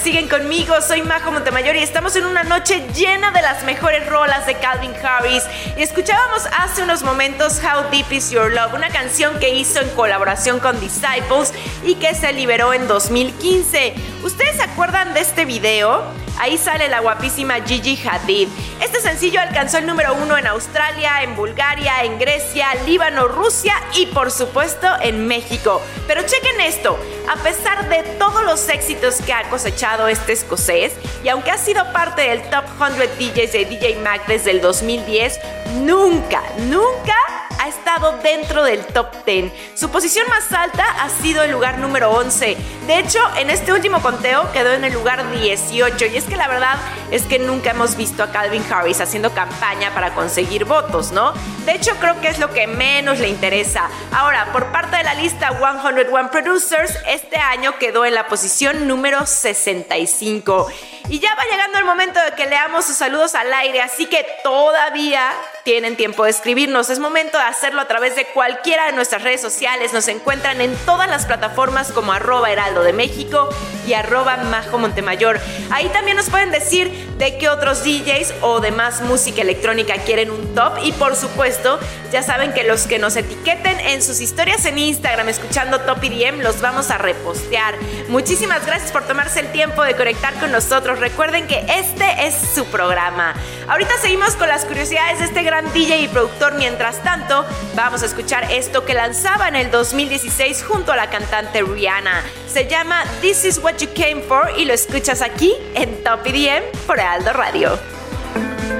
Siguen 0.09 0.27
conmigo. 0.27 0.73
Soy 0.81 1.03
Majo 1.03 1.31
Montemayor 1.31 1.75
y 1.75 1.83
estamos 1.83 2.15
en 2.15 2.25
una 2.25 2.43
noche 2.43 2.83
llena 2.95 3.29
de 3.29 3.43
las 3.43 3.63
mejores 3.63 4.07
rolas 4.09 4.47
de 4.47 4.55
Calvin 4.55 4.91
Harris. 5.03 5.43
Y 5.77 5.83
escuchábamos 5.83 6.47
hace 6.57 6.81
unos 6.81 7.03
momentos 7.03 7.61
How 7.63 7.91
Deep 7.91 8.11
Is 8.11 8.31
Your 8.31 8.51
Love, 8.51 8.73
una 8.73 8.89
canción 8.89 9.37
que 9.37 9.53
hizo 9.53 9.79
en 9.79 9.89
colaboración 9.91 10.59
con 10.59 10.79
Disciples 10.79 11.53
y 11.85 11.93
que 11.93 12.15
se 12.15 12.33
liberó 12.33 12.73
en 12.73 12.87
2015. 12.87 13.93
¿Ustedes 14.23 14.55
se 14.55 14.63
acuerdan 14.63 15.13
de 15.13 15.19
este 15.19 15.45
video? 15.45 16.01
Ahí 16.39 16.57
sale 16.57 16.87
la 16.87 17.01
guapísima 17.01 17.55
Gigi 17.65 17.99
Hadid. 18.07 18.47
Este 18.81 19.01
sencillo 19.01 19.41
alcanzó 19.41 19.77
el 19.77 19.85
número 19.85 20.13
uno 20.13 20.37
en 20.37 20.47
Australia, 20.47 21.21
en 21.21 21.35
Bulgaria, 21.35 22.03
en 22.03 22.17
Grecia, 22.17 22.67
Líbano, 22.85 23.27
Rusia 23.27 23.73
y 23.93 24.05
por 24.07 24.31
supuesto 24.31 24.87
en 25.01 25.27
México. 25.27 25.81
Pero 26.07 26.21
chequen 26.21 26.61
esto, 26.61 26.97
a 27.29 27.35
pesar 27.43 27.89
de 27.89 28.03
todos 28.17 28.43
los 28.45 28.69
éxitos 28.69 29.21
que 29.21 29.33
ha 29.33 29.49
cosechado 29.49 30.07
este 30.07 30.31
escocés 30.31 30.93
y 31.23 31.27
aunque 31.27 31.51
ha 31.51 31.57
sido 31.57 31.91
parte 31.91 32.21
del 32.21 32.41
top 32.49 32.63
100 32.77 33.09
DJs 33.19 33.51
de 33.51 33.65
DJ 33.65 33.95
Mag 33.97 34.25
desde 34.25 34.51
el 34.51 34.61
2010, 34.61 35.39
nunca, 35.81 36.41
nunca 36.59 37.15
ha 37.59 37.67
estado 37.67 38.17
dentro 38.23 38.63
del 38.63 38.83
top 38.85 39.07
10. 39.25 39.51
Su 39.75 39.89
posición 39.89 40.27
más 40.29 40.51
alta 40.51 40.85
ha 41.03 41.09
sido 41.09 41.43
el 41.43 41.51
lugar 41.51 41.77
número 41.77 42.09
11. 42.11 42.57
De 42.87 42.99
hecho, 42.99 43.19
en 43.37 43.49
este 43.49 43.73
último 43.73 44.01
conteo 44.01 44.51
quedó 44.51 44.71
en 44.73 44.85
el 44.85 44.93
lugar 44.93 45.29
18. 45.29 46.05
Y 46.07 46.17
es 46.17 46.23
que 46.23 46.37
la 46.37 46.47
verdad 46.47 46.77
es 47.11 47.23
que 47.23 47.37
nunca 47.37 47.71
hemos 47.71 47.95
visto 47.95 48.23
a 48.23 48.31
Calvin 48.31 48.63
Harris 48.71 49.01
haciendo 49.01 49.31
campaña 49.31 49.93
para 49.93 50.13
conseguir 50.15 50.65
votos, 50.65 51.11
¿no? 51.11 51.33
De 51.65 51.73
hecho, 51.73 51.95
creo 51.99 52.19
que 52.21 52.29
es 52.29 52.39
lo 52.39 52.51
que 52.51 52.65
menos 52.65 53.19
le 53.19 53.27
interesa. 53.27 53.89
Ahora, 54.11 54.51
por 54.53 54.71
parte 54.71 54.97
de 54.97 55.03
la 55.03 55.13
lista 55.13 55.49
101 55.49 56.31
Producers, 56.31 56.97
este 57.07 57.37
año 57.37 57.77
quedó 57.77 58.05
en 58.05 58.15
la 58.15 58.27
posición 58.27 58.87
número 58.87 59.25
65. 59.25 60.67
Y 61.09 61.19
ya 61.19 61.33
va 61.33 61.43
llegando 61.49 61.79
el 61.79 61.85
momento 61.85 62.19
de 62.21 62.33
que 62.33 62.45
leamos 62.45 62.85
sus 62.85 62.95
saludos 62.95 63.33
al 63.33 63.51
aire, 63.51 63.81
así 63.81 64.05
que 64.05 64.23
todavía 64.43 65.31
tienen 65.63 65.95
tiempo 65.95 66.23
de 66.23 66.29
escribirnos. 66.29 66.91
Es 66.91 66.99
momento 66.99 67.39
de 67.39 67.45
hacerlo 67.45 67.81
a 67.81 67.87
través 67.87 68.15
de 68.15 68.25
cualquiera 68.25 68.85
de 68.85 68.91
nuestras 68.93 69.23
redes 69.23 69.41
sociales. 69.41 69.91
Nos 69.91 70.07
encuentran 70.07 70.61
en 70.61 70.75
todas 70.85 71.09
las 71.09 71.25
plataformas 71.25 71.91
como 71.91 72.13
arroba 72.13 72.51
heraldo 72.51 72.83
de 72.83 72.93
México 72.93 73.49
y 73.87 73.93
arroba 73.93 74.37
majo 74.37 74.77
Montemayor. 74.77 75.39
Ahí 75.71 75.89
también 75.89 76.15
nos 76.15 76.29
pueden 76.29 76.51
decir 76.51 76.91
de 77.17 77.37
qué 77.37 77.49
otros 77.49 77.83
DJs 77.83 78.35
o 78.41 78.59
demás 78.59 79.01
música 79.01 79.41
electrónica 79.41 79.95
quieren 80.05 80.29
un 80.29 80.53
top. 80.53 80.73
Y 80.83 80.91
por 80.91 81.15
supuesto, 81.15 81.79
ya 82.11 82.21
saben 82.21 82.53
que 82.53 82.63
los 82.63 82.85
que 82.87 82.99
nos 82.99 83.15
etiqueten 83.15 83.79
en 83.79 84.03
sus 84.03 84.21
historias 84.21 84.63
en 84.65 84.77
Instagram 84.77 85.29
escuchando 85.29 85.79
Top 85.81 86.03
EDM 86.03 86.41
los 86.41 86.61
vamos 86.61 86.91
a 86.91 86.99
repostear. 86.99 87.75
Muchísimas 88.09 88.65
gracias 88.65 88.91
por 88.91 89.07
tomarse 89.07 89.39
el 89.39 89.51
tiempo 89.51 89.83
de 89.83 89.95
conectar 89.95 90.33
con 90.35 90.51
nosotros. 90.51 90.98
Recuerden 90.99 91.47
que 91.47 91.65
este 91.67 92.27
es 92.27 92.35
su 92.35 92.65
programa. 92.65 93.33
Ahorita 93.67 93.91
seguimos 94.01 94.35
con 94.35 94.49
las 94.49 94.65
curiosidades 94.65 95.19
de 95.19 95.25
este 95.25 95.43
gran 95.43 95.71
DJ 95.73 96.01
y 96.01 96.07
productor. 96.09 96.55
Mientras 96.55 97.01
tanto, 97.03 97.45
vamos 97.75 98.03
a 98.03 98.05
escuchar 98.05 98.51
esto 98.51 98.85
que 98.85 98.93
lanzaba 98.93 99.47
en 99.47 99.55
el 99.55 99.71
2016 99.71 100.63
junto 100.63 100.91
a 100.91 100.97
la 100.97 101.09
cantante 101.09 101.61
Rihanna. 101.61 102.21
Se 102.47 102.67
llama 102.67 103.03
This 103.21 103.45
Is 103.45 103.57
What 103.59 103.77
You 103.77 103.87
Came 103.95 104.21
For 104.21 104.51
y 104.57 104.65
lo 104.65 104.73
escuchas 104.73 105.21
aquí 105.21 105.53
en 105.75 106.03
Top 106.03 106.25
EDM 106.25 106.63
por 106.85 106.99
Aldo 106.99 107.31
Radio. 107.33 107.79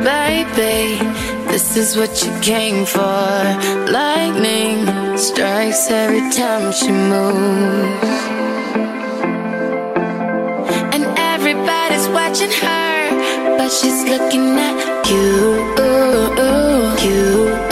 Baby, 0.04 0.98
this 1.48 1.76
is 1.76 1.98
what 1.98 2.24
you 2.24 2.32
came 2.42 2.86
for. 2.86 3.02
Lightning 3.92 4.88
strikes 5.18 5.90
every 5.90 6.22
time 6.32 6.72
she 6.72 6.92
moves. 6.92 8.49
Watching 12.14 12.52
her, 12.52 13.58
but 13.58 13.70
she's 13.70 14.04
looking 14.04 14.58
at 14.58 15.10
you. 15.10 15.70
You. 17.02 17.69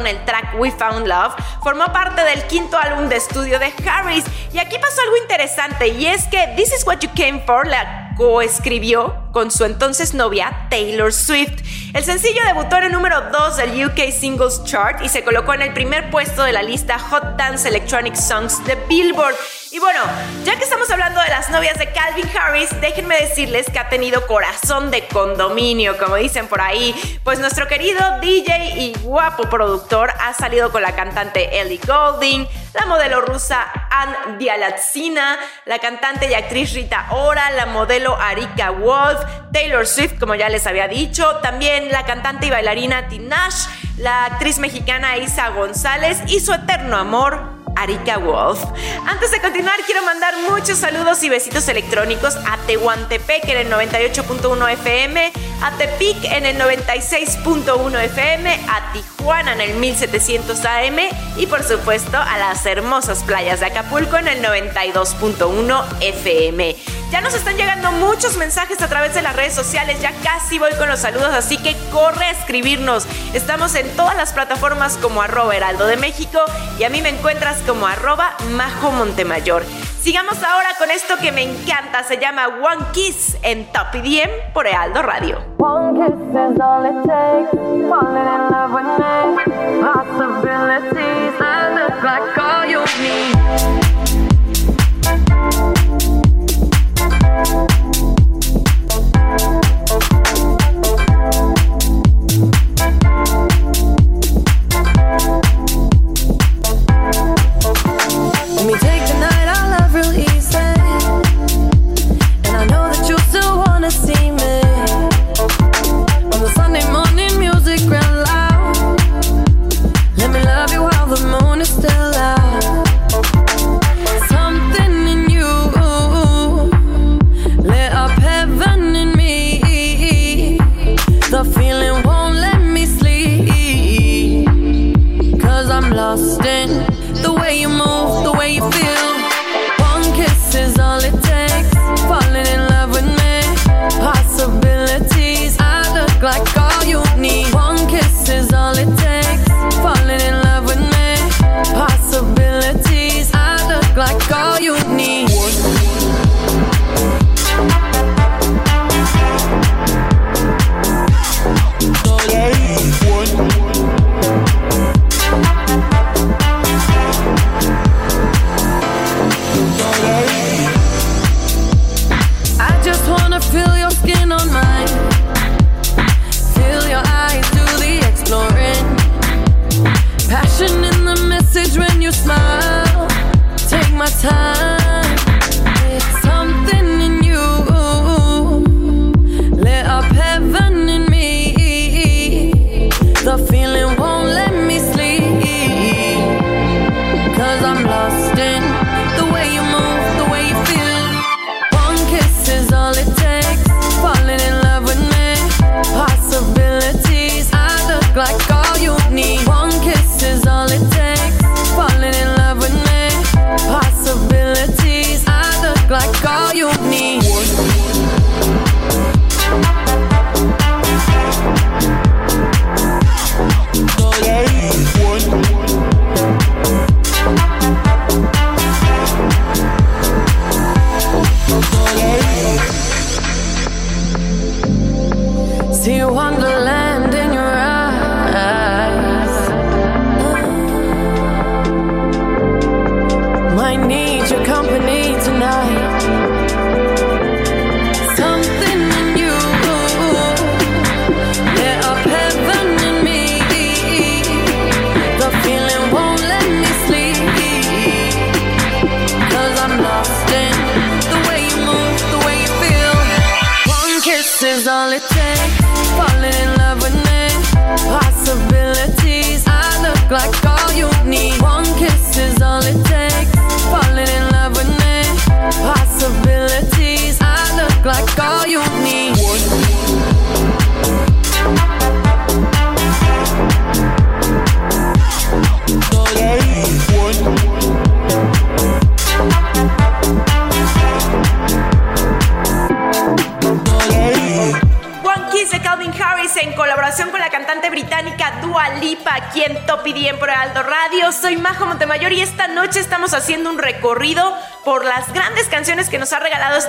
En 0.00 0.06
el 0.08 0.24
track 0.24 0.54
We 0.58 0.70
Found 0.72 1.06
Love, 1.06 1.34
formó 1.62 1.92
parte 1.92 2.22
del 2.22 2.42
quinto 2.44 2.76
álbum 2.78 3.08
de 3.08 3.16
estudio 3.16 3.58
de 3.58 3.72
Harris. 3.88 4.24
Y 4.52 4.58
aquí 4.58 4.78
pasó 4.78 5.00
algo 5.02 5.16
interesante 5.18 5.88
y 5.88 6.06
es 6.06 6.26
que 6.26 6.52
This 6.56 6.72
is 6.72 6.86
what 6.86 6.98
you 7.00 7.10
came 7.14 7.42
for 7.46 7.66
la 7.66 8.14
coescribió 8.16 9.16
con 9.32 9.50
su 9.50 9.64
entonces 9.64 10.12
novia 10.12 10.66
Taylor 10.68 11.12
Swift. 11.12 11.62
El 11.94 12.04
sencillo 12.04 12.42
debutó 12.44 12.76
en 12.76 12.84
el 12.84 12.92
número 12.92 13.30
2 13.30 13.56
del 13.56 13.86
UK 13.86 14.12
Singles 14.12 14.62
Chart 14.64 15.02
y 15.02 15.08
se 15.08 15.24
colocó 15.24 15.54
en 15.54 15.62
el 15.62 15.72
primer 15.72 16.10
puesto 16.10 16.42
de 16.42 16.52
la 16.52 16.62
lista 16.62 16.98
Hot 16.98 17.36
Dance 17.36 17.66
Electronic 17.68 18.14
Songs 18.14 18.64
de 18.66 18.74
Billboard. 18.88 19.34
Bueno, 19.92 20.04
ya 20.44 20.54
que 20.54 20.62
estamos 20.62 20.88
hablando 20.88 21.20
de 21.20 21.30
las 21.30 21.50
novias 21.50 21.76
de 21.76 21.90
Calvin 21.90 22.30
Harris, 22.38 22.68
déjenme 22.80 23.16
decirles 23.16 23.68
que 23.68 23.80
ha 23.80 23.88
tenido 23.88 24.24
corazón 24.28 24.92
de 24.92 25.08
condominio, 25.08 25.98
como 25.98 26.14
dicen 26.14 26.46
por 26.46 26.60
ahí, 26.60 26.94
pues 27.24 27.40
nuestro 27.40 27.66
querido 27.66 27.98
DJ 28.20 28.78
y 28.78 28.94
guapo 29.02 29.50
productor 29.50 30.12
ha 30.20 30.32
salido 30.32 30.70
con 30.70 30.82
la 30.82 30.94
cantante 30.94 31.60
Ellie 31.60 31.80
Goulding, 31.84 32.46
la 32.72 32.86
modelo 32.86 33.20
rusa 33.20 33.66
Ann 33.90 34.38
Bialatsina, 34.38 35.40
la 35.64 35.80
cantante 35.80 36.30
y 36.30 36.34
actriz 36.34 36.72
Rita 36.72 37.08
Ora, 37.10 37.50
la 37.50 37.66
modelo 37.66 38.14
Arika 38.14 38.70
Wolf, 38.70 39.18
Taylor 39.52 39.88
Swift, 39.88 40.20
como 40.20 40.36
ya 40.36 40.48
les 40.48 40.68
había 40.68 40.86
dicho, 40.86 41.38
también 41.38 41.90
la 41.90 42.04
cantante 42.04 42.46
y 42.46 42.50
bailarina 42.50 43.08
Tinash, 43.08 43.66
la 43.96 44.26
actriz 44.26 44.60
mexicana 44.60 45.16
Isa 45.16 45.48
González 45.48 46.20
y 46.28 46.38
su 46.38 46.52
eterno 46.52 46.96
amor 46.96 47.59
Arika 47.80 48.18
Wolf. 48.18 48.62
Antes 49.06 49.30
de 49.30 49.40
continuar, 49.40 49.74
quiero 49.86 50.02
mandar 50.02 50.34
muchos 50.50 50.78
saludos 50.78 51.22
y 51.22 51.30
besitos 51.30 51.66
electrónicos 51.68 52.36
a 52.36 52.58
Tehuantepec 52.66 53.48
en 53.48 53.56
el 53.56 53.72
98.1 53.72 54.72
FM, 54.72 55.32
a 55.62 55.76
Tepic 55.76 56.24
en 56.24 56.46
el 56.46 56.58
96.1 56.58 58.04
FM, 58.04 58.60
a 58.68 58.92
Tijuana 58.92 59.52
en 59.52 59.60
el 59.60 59.74
1700 59.76 60.64
AM 60.64 60.98
y 61.36 61.46
por 61.46 61.62
supuesto 61.62 62.16
a 62.16 62.38
las 62.38 62.64
hermosas 62.66 63.22
playas 63.24 63.60
de 63.60 63.66
Acapulco 63.66 64.16
en 64.16 64.28
el 64.28 64.42
92.1 64.42 65.84
FM. 66.00 66.76
Ya 67.10 67.20
nos 67.20 67.34
están 67.34 67.56
llegando 67.56 67.90
muchos 67.92 68.36
mensajes 68.36 68.80
a 68.82 68.88
través 68.88 69.14
de 69.14 69.22
las 69.22 69.34
redes 69.34 69.52
sociales, 69.52 70.00
ya 70.00 70.12
casi 70.22 70.58
voy 70.58 70.72
con 70.74 70.88
los 70.88 71.00
saludos, 71.00 71.34
así 71.34 71.58
que 71.58 71.76
corre 71.90 72.24
a 72.24 72.30
escribirnos. 72.30 73.04
Estamos 73.34 73.74
en 73.74 73.88
todas 73.96 74.16
las 74.16 74.32
plataformas 74.32 74.96
como 74.96 75.20
arroba 75.20 75.56
heraldo 75.56 75.86
de 75.86 75.96
México 75.96 76.40
y 76.78 76.84
a 76.84 76.88
mí 76.88 77.02
me 77.02 77.08
encuentras 77.10 77.58
como 77.66 77.86
arroba 77.86 78.36
majo 78.50 78.92
montemayor. 78.92 79.64
Sigamos 80.00 80.42
ahora 80.42 80.70
con 80.78 80.90
esto 80.90 81.14
que 81.20 81.30
me 81.30 81.42
encanta, 81.42 82.02
se 82.04 82.16
llama 82.16 82.48
One 82.48 82.86
Kiss 82.92 83.36
en 83.42 83.70
Top 83.70 83.88
EDM 83.92 84.54
por 84.54 84.66
Heraldo 84.66 85.02
Radio. 85.02 85.44
One 85.58 85.94
kiss 85.94 86.14
is 86.14 86.58
all 86.58 86.86
it 86.86 87.06
takes. 87.06 87.60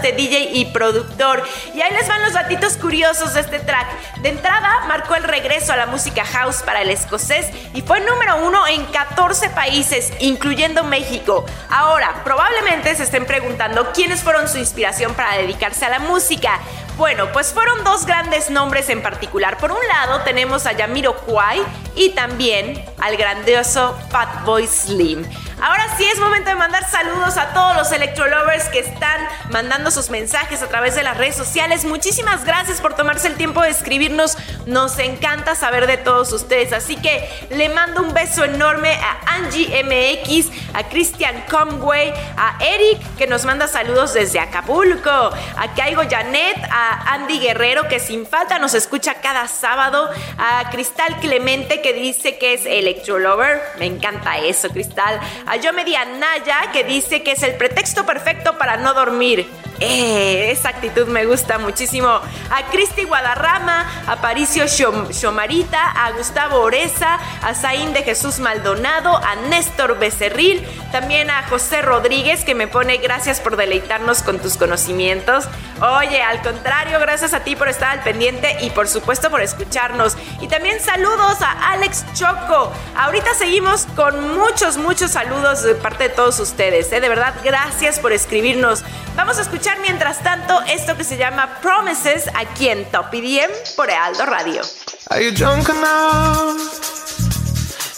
Este 0.02 0.14
DJ 0.14 0.50
y 0.54 0.66
productor. 0.66 1.44
Y 1.76 1.82
ahí 1.82 1.92
les 1.94 2.08
van 2.08 2.24
los 2.24 2.34
datitos 2.34 2.76
curiosos 2.78 3.36
de 3.36 3.42
este 3.42 3.60
track. 3.60 3.88
De 4.22 4.30
entrada, 4.30 4.86
marcó 4.88 5.16
el 5.16 5.24
regreso 5.24 5.74
a 5.74 5.78
la 5.78 5.86
música 5.86 6.26
house 6.26 6.64
para 6.64 6.82
el 6.82 6.90
escocés 6.90 7.48
y 7.76 7.82
fue 7.84 8.00
número 8.00 8.38
uno 8.44 8.66
en 8.68 8.84
14 8.86 9.52
países, 9.52 10.12
incluyendo 10.20 10.84
México. 10.84 11.46
Ahora, 11.70 12.24
probablemente 12.24 12.96
se 12.96 13.04
estén 13.04 13.26
preguntando 13.26 13.92
quiénes 13.94 14.22
fueron 14.22 14.50
su 14.50 14.58
inspiración 14.58 15.14
para 15.14 15.38
dedicarse 15.38 15.86
a 15.86 15.90
la 15.90 16.00
música. 16.00 16.60
Bueno, 16.98 17.32
pues 17.32 17.54
fueron 17.54 17.84
dos 17.84 18.06
grandes 18.06 18.50
nombres 18.50 18.90
en 18.90 19.02
particular. 19.04 19.58
Por 19.58 19.72
un 19.72 19.88
lado 19.88 20.22
tenemos 20.22 20.66
a 20.66 20.72
Yamiro 20.74 21.16
Kwai 21.16 21.62
y 21.96 22.10
también 22.10 22.84
al 23.00 23.18
grandioso 23.18 23.98
Fatboy 24.10 24.68
Slim. 24.68 25.26
Ahora 25.62 25.96
sí 25.96 26.04
es 26.06 26.20
momento 26.20 26.50
de 26.50 26.56
mandar 26.56 26.90
saludos 26.90 27.38
a 27.38 27.54
todos 27.54 27.76
los 27.76 27.92
electrolovers 27.92 28.68
que 28.70 28.80
están 28.80 29.22
mandando 29.52 29.92
sus 29.92 30.10
mensajes 30.10 30.64
a 30.64 30.68
través 30.68 30.96
de 30.96 31.04
las 31.04 31.16
redes 31.18 31.36
sociales. 31.36 31.86
Muchísimas 31.86 32.46
gracias 32.46 32.82
por 32.82 32.96
tomarse 32.96 33.28
el 33.28 33.36
tiempo 33.36 33.62
de 33.62 33.70
escribirnos. 33.70 34.40
Nos 34.66 34.98
encanta 34.98 35.54
saber 35.54 35.86
de 35.86 35.98
todos 35.98 36.34
ustedes. 36.34 36.74
Así 36.74 36.96
que 36.96 37.30
le 37.52 37.70
mando 37.70 38.02
un 38.02 38.12
beso 38.12 38.44
enorme 38.44 38.94
a 38.96 39.36
Angie 39.36 39.84
MX, 39.84 40.50
a 40.74 40.90
Christian 40.90 41.44
Comway, 41.48 42.12
a 42.38 42.58
Eric 42.60 43.00
que 43.18 43.28
nos 43.28 43.46
manda 43.46 43.68
saludos 43.68 44.16
desde 44.16 44.40
Acapulco, 44.40 45.12
a 45.12 45.74
Caigo 45.76 46.02
Janet, 46.10 46.58
a 46.72 47.14
Andy 47.14 47.38
Guerrero 47.38 47.88
que 47.88 48.00
sin 48.00 48.26
falta 48.26 48.58
nos 48.58 48.74
escucha 48.74 49.22
cada 49.22 49.48
sábado, 49.48 50.10
a 50.40 50.72
Cristal 50.72 51.20
Clemente 51.20 51.84
que 51.84 51.94
dice 51.94 52.40
que 52.40 52.56
es 52.56 52.66
electrolover. 52.66 53.62
Me 53.78 53.86
encanta 53.86 54.40
eso, 54.40 54.68
Cristal. 54.70 55.20
A 55.52 55.58
Yo 55.58 55.74
Media 55.74 56.06
Naya 56.06 56.72
que 56.72 56.86
dice 56.86 57.24
que 57.24 57.34
es 57.34 57.44
el 57.44 57.56
pretexto 57.56 58.06
perfecto 58.06 58.58
para 58.58 58.78
no 58.78 58.94
dormir. 58.94 59.46
Eh, 59.84 60.52
esa 60.52 60.70
actitud 60.70 61.08
me 61.08 61.26
gusta 61.26 61.58
muchísimo. 61.58 62.08
A 62.08 62.66
Cristi 62.70 63.04
Guadarrama, 63.04 64.04
a 64.06 64.22
Paricio 64.22 64.66
Shomarita, 64.68 65.92
a 65.92 66.12
Gustavo 66.12 66.60
Oreza, 66.60 67.18
a 67.42 67.56
Zain 67.56 67.92
de 67.92 68.04
Jesús 68.04 68.40
Maldonado, 68.40 69.18
a 69.18 69.36
Néstor 69.50 69.98
Becerril, 69.98 70.64
también 70.92 71.32
a 71.32 71.48
José 71.48 71.82
Rodríguez 71.82 72.46
que 72.46 72.54
me 72.54 72.68
pone 72.68 72.98
gracias 72.98 73.40
por 73.40 73.58
deleitarnos 73.58 74.22
con 74.22 74.38
tus 74.38 74.56
conocimientos. 74.56 75.46
Oye, 75.82 76.22
al 76.22 76.44
contrario, 76.44 77.00
gracias 77.00 77.34
a 77.34 77.40
ti 77.40 77.56
por 77.56 77.68
estar 77.68 77.90
al 77.90 78.04
pendiente 78.04 78.58
y 78.62 78.70
por 78.70 78.88
supuesto 78.88 79.32
por 79.32 79.42
escucharnos. 79.42 80.16
Y 80.42 80.48
también 80.48 80.80
saludos 80.80 81.42
a 81.42 81.72
Alex 81.72 82.06
Choco. 82.14 82.72
Ahorita 82.96 83.34
seguimos 83.34 83.88
con 83.96 84.38
muchos, 84.38 84.78
muchos 84.78 85.10
saludos 85.10 85.64
de 85.64 85.74
parte 85.74 86.04
de 86.04 86.10
todos 86.10 86.40
ustedes. 86.40 86.92
¿eh? 86.92 87.02
De 87.02 87.10
verdad, 87.10 87.34
gracias 87.44 87.98
por 87.98 88.14
escribirnos. 88.14 88.84
Vamos 89.16 89.40
a 89.40 89.42
escuchar 89.42 89.71
mientras 89.80 90.22
tanto 90.24 90.62
esto 90.64 90.96
que 90.98 91.04
se 91.04 91.18
llama 91.18 91.60
Promises 91.62 92.30
aquí 92.34 92.70
en 92.70 92.86
Top 92.92 93.14
IDM 93.14 93.52
por 93.76 93.90
Aldo 93.90 94.26
Radio. 94.26 94.62
Are 95.10 95.24
you 95.24 95.32
drunk 95.32 95.70
enough 95.70 96.58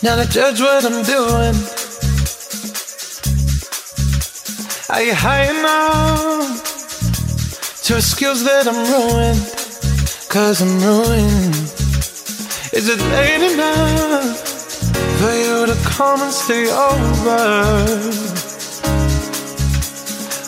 now 0.02 0.16
to 0.16 0.26
judge 0.26 0.60
what 0.62 0.84
I'm 0.84 1.04
doing? 1.04 1.56
Are 4.90 5.02
you 5.02 5.14
high 5.14 5.50
enough 5.50 6.62
to 7.84 7.98
excuse 7.98 8.44
that 8.44 8.68
I'm 8.68 8.86
ruined? 8.92 9.40
Cause 10.30 10.62
I'm 10.62 10.80
ruined. 10.82 11.56
Is 12.74 12.90
it 12.90 13.00
late 13.12 13.54
enough 13.54 14.38
for 15.20 15.32
you 15.32 15.66
to 15.68 15.76
come 15.90 16.22
and 16.22 16.32
stay 16.34 16.70
over? 16.70 18.43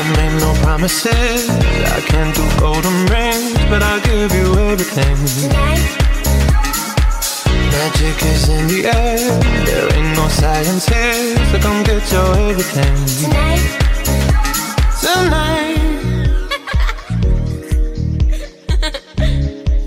I 0.00 0.02
made 0.16 0.38
no 0.38 0.54
promises. 0.62 1.48
I 1.50 2.00
can't 2.06 2.32
do 2.32 2.44
golden 2.60 3.06
rings, 3.06 3.58
but 3.68 3.82
I'll 3.82 4.00
give 4.00 4.32
you 4.32 4.56
everything. 4.70 5.16
Magic 7.72 8.22
is 8.22 8.48
in 8.48 8.68
the 8.68 8.86
air. 8.94 9.18
There 9.66 9.92
ain't 9.96 10.16
no 10.16 10.28
science 10.28 10.86
here, 10.86 11.36
so 11.50 11.58
come 11.58 11.82
get 11.82 12.12
your 12.12 12.32
everything. 12.48 12.94
Tonight. 13.22 13.64
Tonight. 15.02 15.78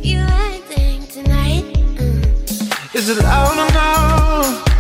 you 0.04 0.20
acting 0.20 1.08
tonight? 1.08 1.64
Is 2.94 3.08
it 3.08 3.18
loud 3.24 3.54
enough? 3.70 4.72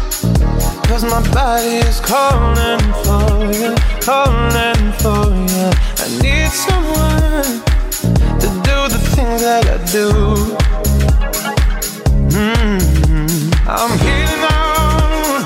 Cause 0.89 1.05
my 1.05 1.21
body 1.34 1.77
is 1.88 2.01
calling 2.01 2.82
for 3.05 3.45
you, 3.53 3.75
calling 4.02 4.91
for 5.02 5.30
you. 5.30 5.70
I 6.02 6.08
need 6.24 6.49
someone 6.49 7.62
to 8.41 8.47
do 8.68 8.78
the 8.89 8.99
things 9.14 9.41
that 9.41 9.64
I 9.70 9.78
do. 9.95 10.08
Mm, 12.34 12.82
I'm 13.68 13.93
healing 14.02 14.43
on, 14.58 15.45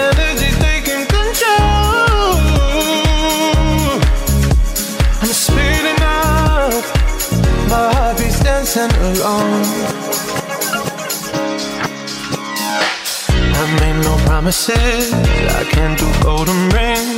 energy 0.00 0.50
taking 0.64 1.04
control. 1.16 2.40
I'm 5.20 5.32
speeding 5.44 6.00
up, 6.00 6.84
my 7.68 7.92
heart 7.92 8.16
beats 8.16 8.40
dancing 8.40 8.92
along. 9.08 9.64
I 13.60 13.64
made 13.80 14.00
no 14.04 14.16
promises. 14.24 15.12
I 15.12 15.64
can't 15.64 15.98
do 15.98 16.06
golden 16.22 16.68
rings, 16.70 17.17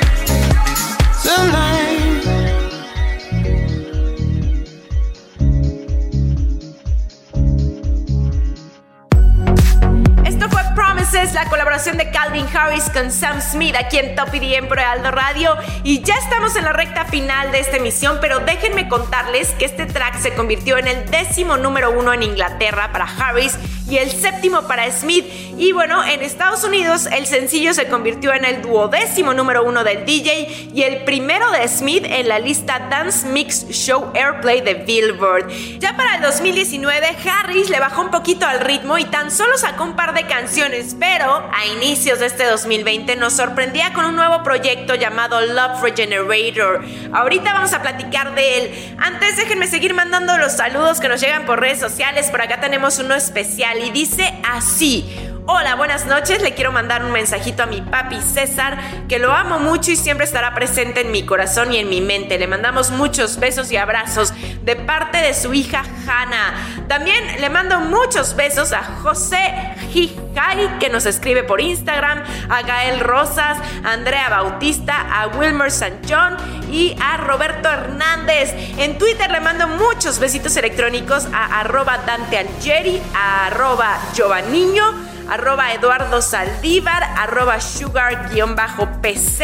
Harris 12.53 12.89
con 12.89 13.11
Sam 13.11 13.41
Smith 13.41 13.75
aquí 13.75 13.97
en 13.97 14.15
Top 14.15 14.33
IDM 14.33 14.67
por 14.67 14.79
Aldo 14.79 15.11
Radio. 15.11 15.57
Y 15.83 16.01
ya 16.01 16.15
estamos 16.15 16.55
en 16.55 16.65
la 16.65 16.73
recta 16.73 17.05
final 17.05 17.51
de 17.51 17.59
esta 17.59 17.77
emisión, 17.77 18.17
pero 18.21 18.39
déjenme 18.39 18.87
contarles 18.87 19.49
que 19.51 19.65
este 19.65 19.85
track 19.85 20.19
se 20.19 20.33
convirtió 20.33 20.77
en 20.77 20.87
el 20.87 21.09
décimo 21.09 21.57
número 21.57 21.91
uno 21.91 22.13
en 22.13 22.23
Inglaterra 22.23 22.91
para 22.91 23.05
Harris 23.05 23.57
y 23.91 23.97
el 23.97 24.09
séptimo 24.09 24.61
para 24.63 24.89
Smith. 24.89 25.25
Y 25.57 25.73
bueno, 25.73 26.03
en 26.03 26.21
Estados 26.21 26.63
Unidos 26.63 27.07
el 27.11 27.27
sencillo 27.27 27.73
se 27.73 27.87
convirtió 27.87 28.33
en 28.33 28.45
el 28.45 28.61
duodécimo 28.61 29.33
número 29.33 29.63
uno 29.63 29.83
del 29.83 30.05
DJ 30.05 30.69
y 30.73 30.83
el 30.83 31.03
primero 31.03 31.51
de 31.51 31.67
Smith 31.67 32.05
en 32.07 32.29
la 32.29 32.39
lista 32.39 32.87
Dance 32.89 33.27
Mix 33.27 33.67
Show 33.69 34.11
Airplay 34.15 34.61
de 34.61 34.75
Billboard. 34.75 35.49
Ya 35.79 35.97
para 35.97 36.15
el 36.15 36.21
2019, 36.21 37.17
Harris 37.25 37.69
le 37.69 37.79
bajó 37.79 38.01
un 38.01 38.11
poquito 38.11 38.45
al 38.45 38.61
ritmo 38.61 38.97
y 38.97 39.03
tan 39.05 39.29
solo 39.29 39.57
sacó 39.57 39.83
un 39.83 39.95
par 39.95 40.13
de 40.13 40.25
canciones, 40.25 40.95
pero 40.97 41.49
a 41.53 41.65
inicios 41.65 42.19
de 42.19 42.27
este 42.27 42.45
2020 42.45 43.17
nos 43.17 43.33
sorprendía 43.33 43.91
con 43.91 44.05
un 44.05 44.15
nuevo 44.15 44.41
proyecto 44.43 44.95
llamado 44.95 45.41
Love 45.41 45.81
Regenerator. 45.83 46.81
Ahorita 47.11 47.53
vamos 47.53 47.73
a 47.73 47.81
platicar 47.81 48.35
de 48.35 48.57
él. 48.57 48.95
Antes 48.99 49.35
déjenme 49.35 49.67
seguir 49.67 49.93
mandando 49.93 50.37
los 50.37 50.53
saludos 50.53 51.01
que 51.01 51.09
nos 51.09 51.19
llegan 51.19 51.45
por 51.45 51.59
redes 51.59 51.79
sociales. 51.79 52.29
Por 52.31 52.41
acá 52.41 52.61
tenemos 52.61 52.97
uno 52.99 53.15
especial 53.15 53.80
y 53.85 53.91
dice 53.91 54.39
así. 54.43 55.05
Hola, 55.47 55.73
buenas 55.75 56.05
noches. 56.05 56.39
Le 56.43 56.53
quiero 56.53 56.71
mandar 56.71 57.03
un 57.03 57.11
mensajito 57.11 57.63
a 57.63 57.65
mi 57.65 57.81
papi 57.81 58.21
César, 58.21 58.77
que 59.07 59.17
lo 59.17 59.33
amo 59.33 59.57
mucho 59.57 59.89
y 59.89 59.95
siempre 59.95 60.25
estará 60.25 60.53
presente 60.53 61.01
en 61.01 61.11
mi 61.11 61.25
corazón 61.25 61.73
y 61.73 61.77
en 61.77 61.89
mi 61.89 61.99
mente. 61.99 62.37
Le 62.37 62.45
mandamos 62.45 62.91
muchos 62.91 63.39
besos 63.39 63.71
y 63.71 63.77
abrazos 63.77 64.33
de 64.61 64.75
parte 64.75 65.17
de 65.17 65.33
su 65.33 65.51
hija 65.55 65.83
Hanna. 66.07 66.85
También 66.87 67.41
le 67.41 67.49
mando 67.49 67.79
muchos 67.79 68.35
besos 68.35 68.71
a 68.71 68.83
José 68.83 69.51
Hijai, 69.91 70.77
que 70.77 70.89
nos 70.89 71.07
escribe 71.07 71.43
por 71.43 71.59
Instagram, 71.59 72.23
a 72.47 72.61
Gael 72.61 72.99
Rosas, 72.99 73.57
a 73.83 73.93
Andrea 73.93 74.29
Bautista, 74.29 75.07
a 75.11 75.27
Wilmer 75.27 75.71
San 75.71 76.01
John 76.07 76.37
y 76.71 76.95
a 77.01 77.17
Roberto 77.17 77.67
Hernández. 77.67 78.53
En 78.77 78.99
Twitter 78.99 79.31
le 79.31 79.39
mando 79.39 79.67
muchos 79.67 80.19
besitos 80.19 80.55
electrónicos 80.55 81.27
a 81.33 81.61
arroba 81.61 81.97
Dante 82.05 82.37
Algeri, 82.37 83.01
a 83.15 83.47
arroba 83.47 83.97
Giovanniño 84.13 85.09
arroba 85.29 85.73
Eduardo 85.73 86.21
Saldívar, 86.21 87.03
arroba 87.17 87.59
sugar-pz 87.61 89.41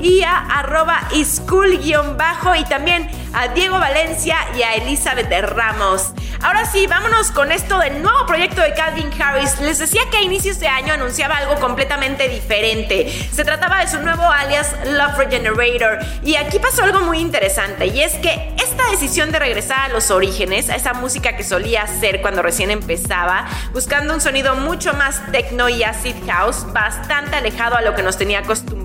y 0.00 0.22
a 0.22 0.36
arroba 0.36 1.00
iscool-bajo 1.12 2.54
y 2.54 2.64
también 2.64 3.10
a 3.32 3.48
Diego 3.48 3.78
Valencia 3.78 4.36
y 4.56 4.62
a 4.62 4.74
Elizabeth 4.74 5.30
Ramos. 5.50 6.12
Ahora 6.40 6.64
sí, 6.66 6.86
vámonos 6.86 7.32
con 7.32 7.50
esto 7.50 7.78
del 7.80 8.00
nuevo 8.00 8.24
proyecto 8.26 8.60
de 8.60 8.72
Calvin 8.72 9.10
Harris. 9.20 9.58
Les 9.60 9.78
decía 9.78 10.02
que 10.08 10.18
a 10.18 10.22
inicios 10.22 10.60
de 10.60 10.68
año 10.68 10.94
anunciaba 10.94 11.36
algo 11.36 11.56
completamente 11.56 12.28
diferente. 12.28 13.10
Se 13.32 13.44
trataba 13.44 13.80
de 13.80 13.88
su 13.88 13.98
nuevo 13.98 14.22
alias 14.22 14.72
Love 14.84 15.18
Regenerator. 15.18 15.98
Y 16.22 16.36
aquí 16.36 16.60
pasó 16.60 16.84
algo 16.84 17.00
muy 17.00 17.18
interesante 17.18 17.86
y 17.86 18.02
es 18.02 18.14
que 18.16 18.54
esta 18.62 18.88
decisión 18.90 19.32
de 19.32 19.40
regresar 19.40 19.80
a 19.80 19.88
los 19.88 20.12
orígenes, 20.12 20.70
a 20.70 20.76
esa 20.76 20.94
música 20.94 21.36
que 21.36 21.42
solía 21.42 21.82
hacer 21.82 22.22
cuando 22.22 22.40
recién 22.40 22.70
empezaba, 22.70 23.48
buscando 23.72 24.14
un 24.14 24.20
sonido 24.20 24.54
mucho 24.54 24.94
más 24.94 25.20
techno 25.32 25.68
y 25.68 25.82
acid 25.82 26.14
house, 26.28 26.72
bastante 26.72 27.34
alejado 27.34 27.76
a 27.76 27.82
lo 27.82 27.96
que 27.96 28.04
nos 28.04 28.16
tenía 28.16 28.40
acostumbrados. 28.40 28.77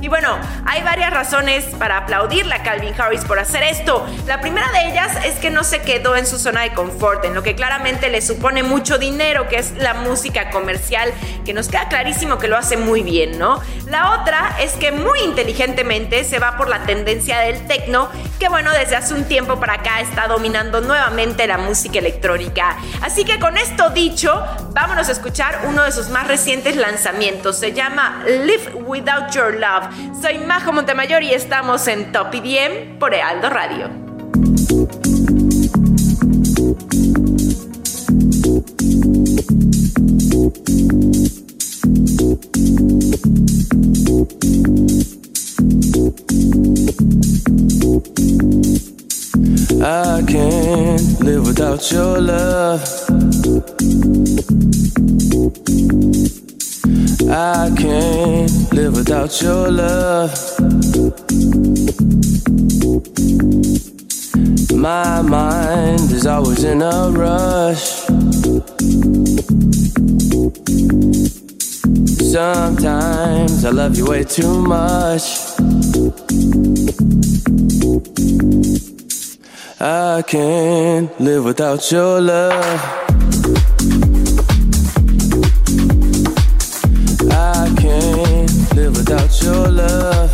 Y 0.00 0.08
bueno, 0.08 0.36
hay 0.66 0.82
varias 0.82 1.10
razones 1.10 1.64
para 1.78 1.98
aplaudirle 1.98 2.54
a 2.54 2.62
Calvin 2.62 2.94
Harris 2.98 3.24
por 3.24 3.38
hacer 3.38 3.62
esto. 3.62 4.06
La 4.26 4.40
primera 4.40 4.70
de 4.70 4.90
ellas 4.90 5.24
es 5.24 5.36
que 5.36 5.50
no 5.50 5.64
se 5.64 5.80
quedó 5.80 6.14
en 6.14 6.26
su 6.26 6.38
zona 6.38 6.62
de 6.62 6.74
confort, 6.74 7.24
en 7.24 7.34
lo 7.34 7.42
que 7.42 7.54
claramente 7.54 8.10
le 8.10 8.20
supone 8.20 8.62
mucho 8.62 8.98
dinero, 8.98 9.48
que 9.48 9.56
es 9.56 9.72
la 9.78 9.94
música 9.94 10.50
comercial, 10.50 11.12
que 11.44 11.54
nos 11.54 11.68
queda 11.68 11.88
clarísimo 11.88 12.38
que 12.38 12.48
lo 12.48 12.56
hace 12.56 12.76
muy 12.76 13.02
bien, 13.02 13.38
¿no? 13.38 13.60
La 13.86 14.20
otra 14.20 14.56
es 14.60 14.72
que 14.72 14.92
muy 14.92 15.20
inteligentemente 15.20 16.24
se 16.24 16.38
va 16.38 16.56
por 16.56 16.68
la 16.68 16.84
tendencia 16.84 17.38
del 17.38 17.66
techno, 17.66 18.10
que 18.38 18.48
bueno, 18.48 18.72
desde 18.72 18.96
hace 18.96 19.14
un 19.14 19.24
tiempo 19.24 19.58
para 19.58 19.74
acá 19.74 20.00
está 20.00 20.26
dominando 20.26 20.80
nuevamente 20.80 21.46
la 21.46 21.56
música 21.56 21.98
electrónica. 21.98 22.76
Así 23.00 23.24
que 23.24 23.38
con 23.38 23.56
esto 23.56 23.90
dicho, 23.90 24.44
vámonos 24.72 25.08
a 25.08 25.12
escuchar 25.12 25.60
uno 25.64 25.82
de 25.82 25.92
sus 25.92 26.08
más 26.08 26.26
recientes 26.26 26.76
lanzamientos. 26.76 27.58
Se 27.58 27.72
llama 27.72 28.22
Live 28.26 28.74
Without 28.74 29.13
Your 29.32 29.54
Love. 29.54 29.88
Soy 30.20 30.38
Majo 30.38 30.72
Montemayor 30.72 31.22
y 31.22 31.32
estamos 31.32 31.86
en 31.88 32.10
Top 32.12 32.34
IDM 32.34 32.98
por 32.98 33.14
Ealdo 33.14 33.48
Radio. 33.50 33.88
I 49.80 50.22
can't 50.26 51.20
live 51.20 51.46
without 51.46 51.90
your 51.92 52.20
love. 52.20 53.04
I 57.22 57.70
can't 57.76 58.72
live 58.72 58.96
without 58.96 59.40
your 59.40 59.70
love. 59.70 60.32
My 64.72 65.22
mind 65.22 66.10
is 66.10 66.26
always 66.26 66.64
in 66.64 66.82
a 66.82 67.10
rush. 67.10 68.04
Sometimes 72.32 73.64
I 73.64 73.70
love 73.70 73.96
you 73.96 74.06
way 74.06 74.24
too 74.24 74.60
much. 74.60 75.22
I 79.80 80.22
can't 80.26 81.20
live 81.20 81.44
without 81.44 81.90
your 81.90 82.20
love. 82.20 83.03
Your 89.44 89.68
love. 89.68 90.33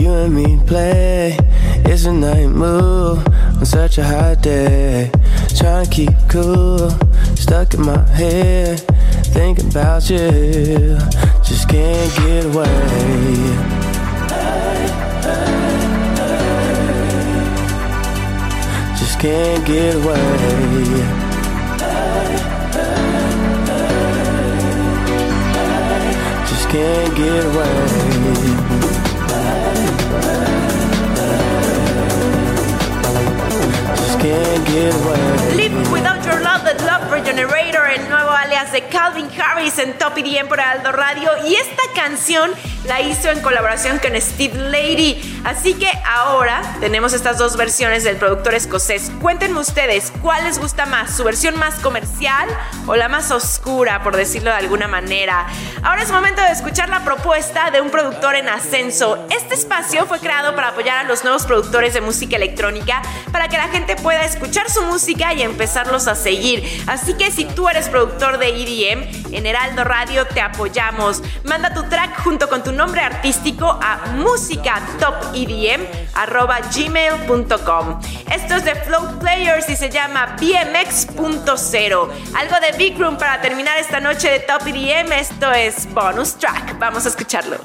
you 0.00 0.12
and 0.12 0.34
me 0.34 0.58
play. 0.66 1.36
It's 1.84 2.04
a 2.04 2.12
night 2.12 2.48
move 2.48 3.26
on 3.28 3.66
such 3.66 3.98
a 3.98 4.04
hot 4.04 4.42
day. 4.42 5.10
Trying 5.56 5.84
to 5.84 5.90
keep 5.90 6.14
cool, 6.28 6.90
stuck 7.36 7.74
in 7.74 7.82
my 7.82 8.02
head. 8.08 8.80
Thinking 9.34 9.70
about 9.70 10.08
you, 10.10 10.98
just 11.42 11.68
can't 11.68 12.16
get 12.16 12.44
away. 12.46 13.84
Just 18.98 19.18
can't 19.18 19.66
get 19.66 19.94
away. 19.96 21.24
Just 26.48 26.68
can't 26.68 27.16
get 27.16 27.44
away. 27.44 28.53
Live 34.24 35.92
Without 35.92 36.24
Your 36.24 36.40
Love, 36.40 36.64
The 36.64 36.82
Love 36.86 37.10
Regenerator, 37.10 37.90
el 37.90 38.08
nuevo 38.08 38.30
alias 38.30 38.72
de 38.72 38.80
Calvin 38.84 39.28
Harris 39.38 39.78
en 39.78 39.98
Top 39.98 40.16
EDM 40.16 40.48
por 40.48 40.58
Aldo 40.58 40.92
Radio. 40.92 41.28
Y 41.46 41.54
esta 41.56 41.82
canción 41.94 42.50
la 42.86 43.02
hizo 43.02 43.28
en 43.28 43.40
colaboración 43.42 43.98
con 43.98 44.18
Steve 44.18 44.56
Lady. 44.70 45.33
Así 45.44 45.74
que 45.74 45.90
ahora 46.06 46.62
tenemos 46.80 47.12
estas 47.12 47.36
dos 47.36 47.56
versiones 47.56 48.02
del 48.02 48.16
productor 48.16 48.54
escocés. 48.54 49.12
Cuéntenme 49.20 49.60
ustedes, 49.60 50.10
¿cuál 50.22 50.44
les 50.44 50.58
gusta 50.58 50.86
más? 50.86 51.14
¿Su 51.14 51.22
versión 51.22 51.58
más 51.58 51.74
comercial 51.76 52.48
o 52.86 52.96
la 52.96 53.08
más 53.08 53.30
oscura, 53.30 54.02
por 54.02 54.16
decirlo 54.16 54.50
de 54.50 54.56
alguna 54.56 54.88
manera? 54.88 55.46
Ahora 55.82 56.02
es 56.02 56.10
momento 56.10 56.40
de 56.40 56.50
escuchar 56.50 56.88
la 56.88 57.04
propuesta 57.04 57.70
de 57.70 57.82
un 57.82 57.90
productor 57.90 58.36
en 58.36 58.48
ascenso. 58.48 59.26
Este 59.30 59.54
espacio 59.54 60.06
fue 60.06 60.18
creado 60.18 60.54
para 60.54 60.68
apoyar 60.68 60.96
a 60.96 61.04
los 61.04 61.24
nuevos 61.24 61.44
productores 61.44 61.92
de 61.92 62.00
música 62.00 62.36
electrónica 62.36 63.02
para 63.30 63.48
que 63.48 63.58
la 63.58 63.68
gente 63.68 63.96
pueda 63.96 64.24
escuchar 64.24 64.70
su 64.70 64.82
música 64.84 65.34
y 65.34 65.42
empezarlos 65.42 66.08
a 66.08 66.14
seguir. 66.14 66.82
Así 66.86 67.14
que 67.14 67.30
si 67.30 67.44
tú 67.44 67.68
eres 67.68 67.90
productor 67.90 68.38
de 68.38 68.48
EDM, 68.48 69.34
en 69.34 69.46
Heraldo 69.46 69.84
Radio 69.84 70.26
te 70.26 70.40
apoyamos. 70.40 71.22
Manda 71.44 71.74
tu 71.74 71.82
track 71.84 72.22
junto 72.22 72.48
con 72.48 72.62
tu 72.62 72.72
nombre 72.72 73.02
artístico 73.02 73.78
a 73.82 74.06
musicatopedm@gmail.com. 75.34 78.00
Esto 78.30 78.54
es 78.54 78.64
de 78.64 78.76
Flow 78.76 79.18
Players 79.18 79.68
y 79.68 79.76
se 79.76 79.90
llama 79.90 80.36
BMX.0. 80.40 82.08
Algo 82.36 82.56
de 82.60 82.72
Big 82.78 82.96
Room 82.98 83.18
para 83.18 83.40
terminar 83.40 83.76
esta 83.78 83.98
noche 84.00 84.30
de 84.30 84.40
Top 84.40 84.66
EDM. 84.66 85.12
Esto 85.12 85.52
es 85.52 85.88
bonus 85.92 86.36
track. 86.36 86.78
Vamos 86.78 87.06
a 87.06 87.08
escucharlo. 87.08 87.58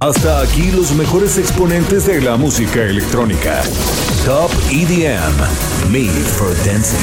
Hasta 0.00 0.40
aquí 0.40 0.70
los 0.70 0.92
mejores 0.92 1.38
exponentes 1.38 2.06
de 2.06 2.20
la 2.20 2.36
música 2.36 2.82
electrónica. 2.82 3.62
Top 4.24 4.50
EDM, 4.70 5.34
Made 5.90 6.08
for 6.08 6.54
Dancing. 6.64 6.98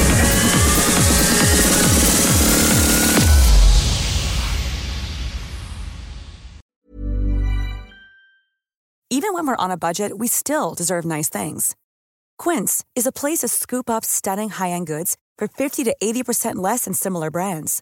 Even 9.11 9.33
when 9.33 9.47
we're 9.47 9.55
on 9.57 9.71
a 9.71 9.77
budget, 9.77 10.17
we 10.17 10.27
still 10.27 10.73
deserve 10.73 11.05
nice 11.05 11.29
things. 11.29 11.75
Quince 12.37 12.83
is 12.95 13.07
a 13.07 13.11
place 13.11 13.39
to 13.39 13.47
scoop 13.47 13.89
up 13.89 14.03
stunning 14.03 14.49
high-end 14.49 14.87
goods 14.87 15.15
for 15.37 15.47
50 15.47 15.83
to 15.85 15.95
80% 16.01 16.55
less 16.55 16.85
than 16.85 16.93
similar 16.93 17.31
brands. 17.31 17.81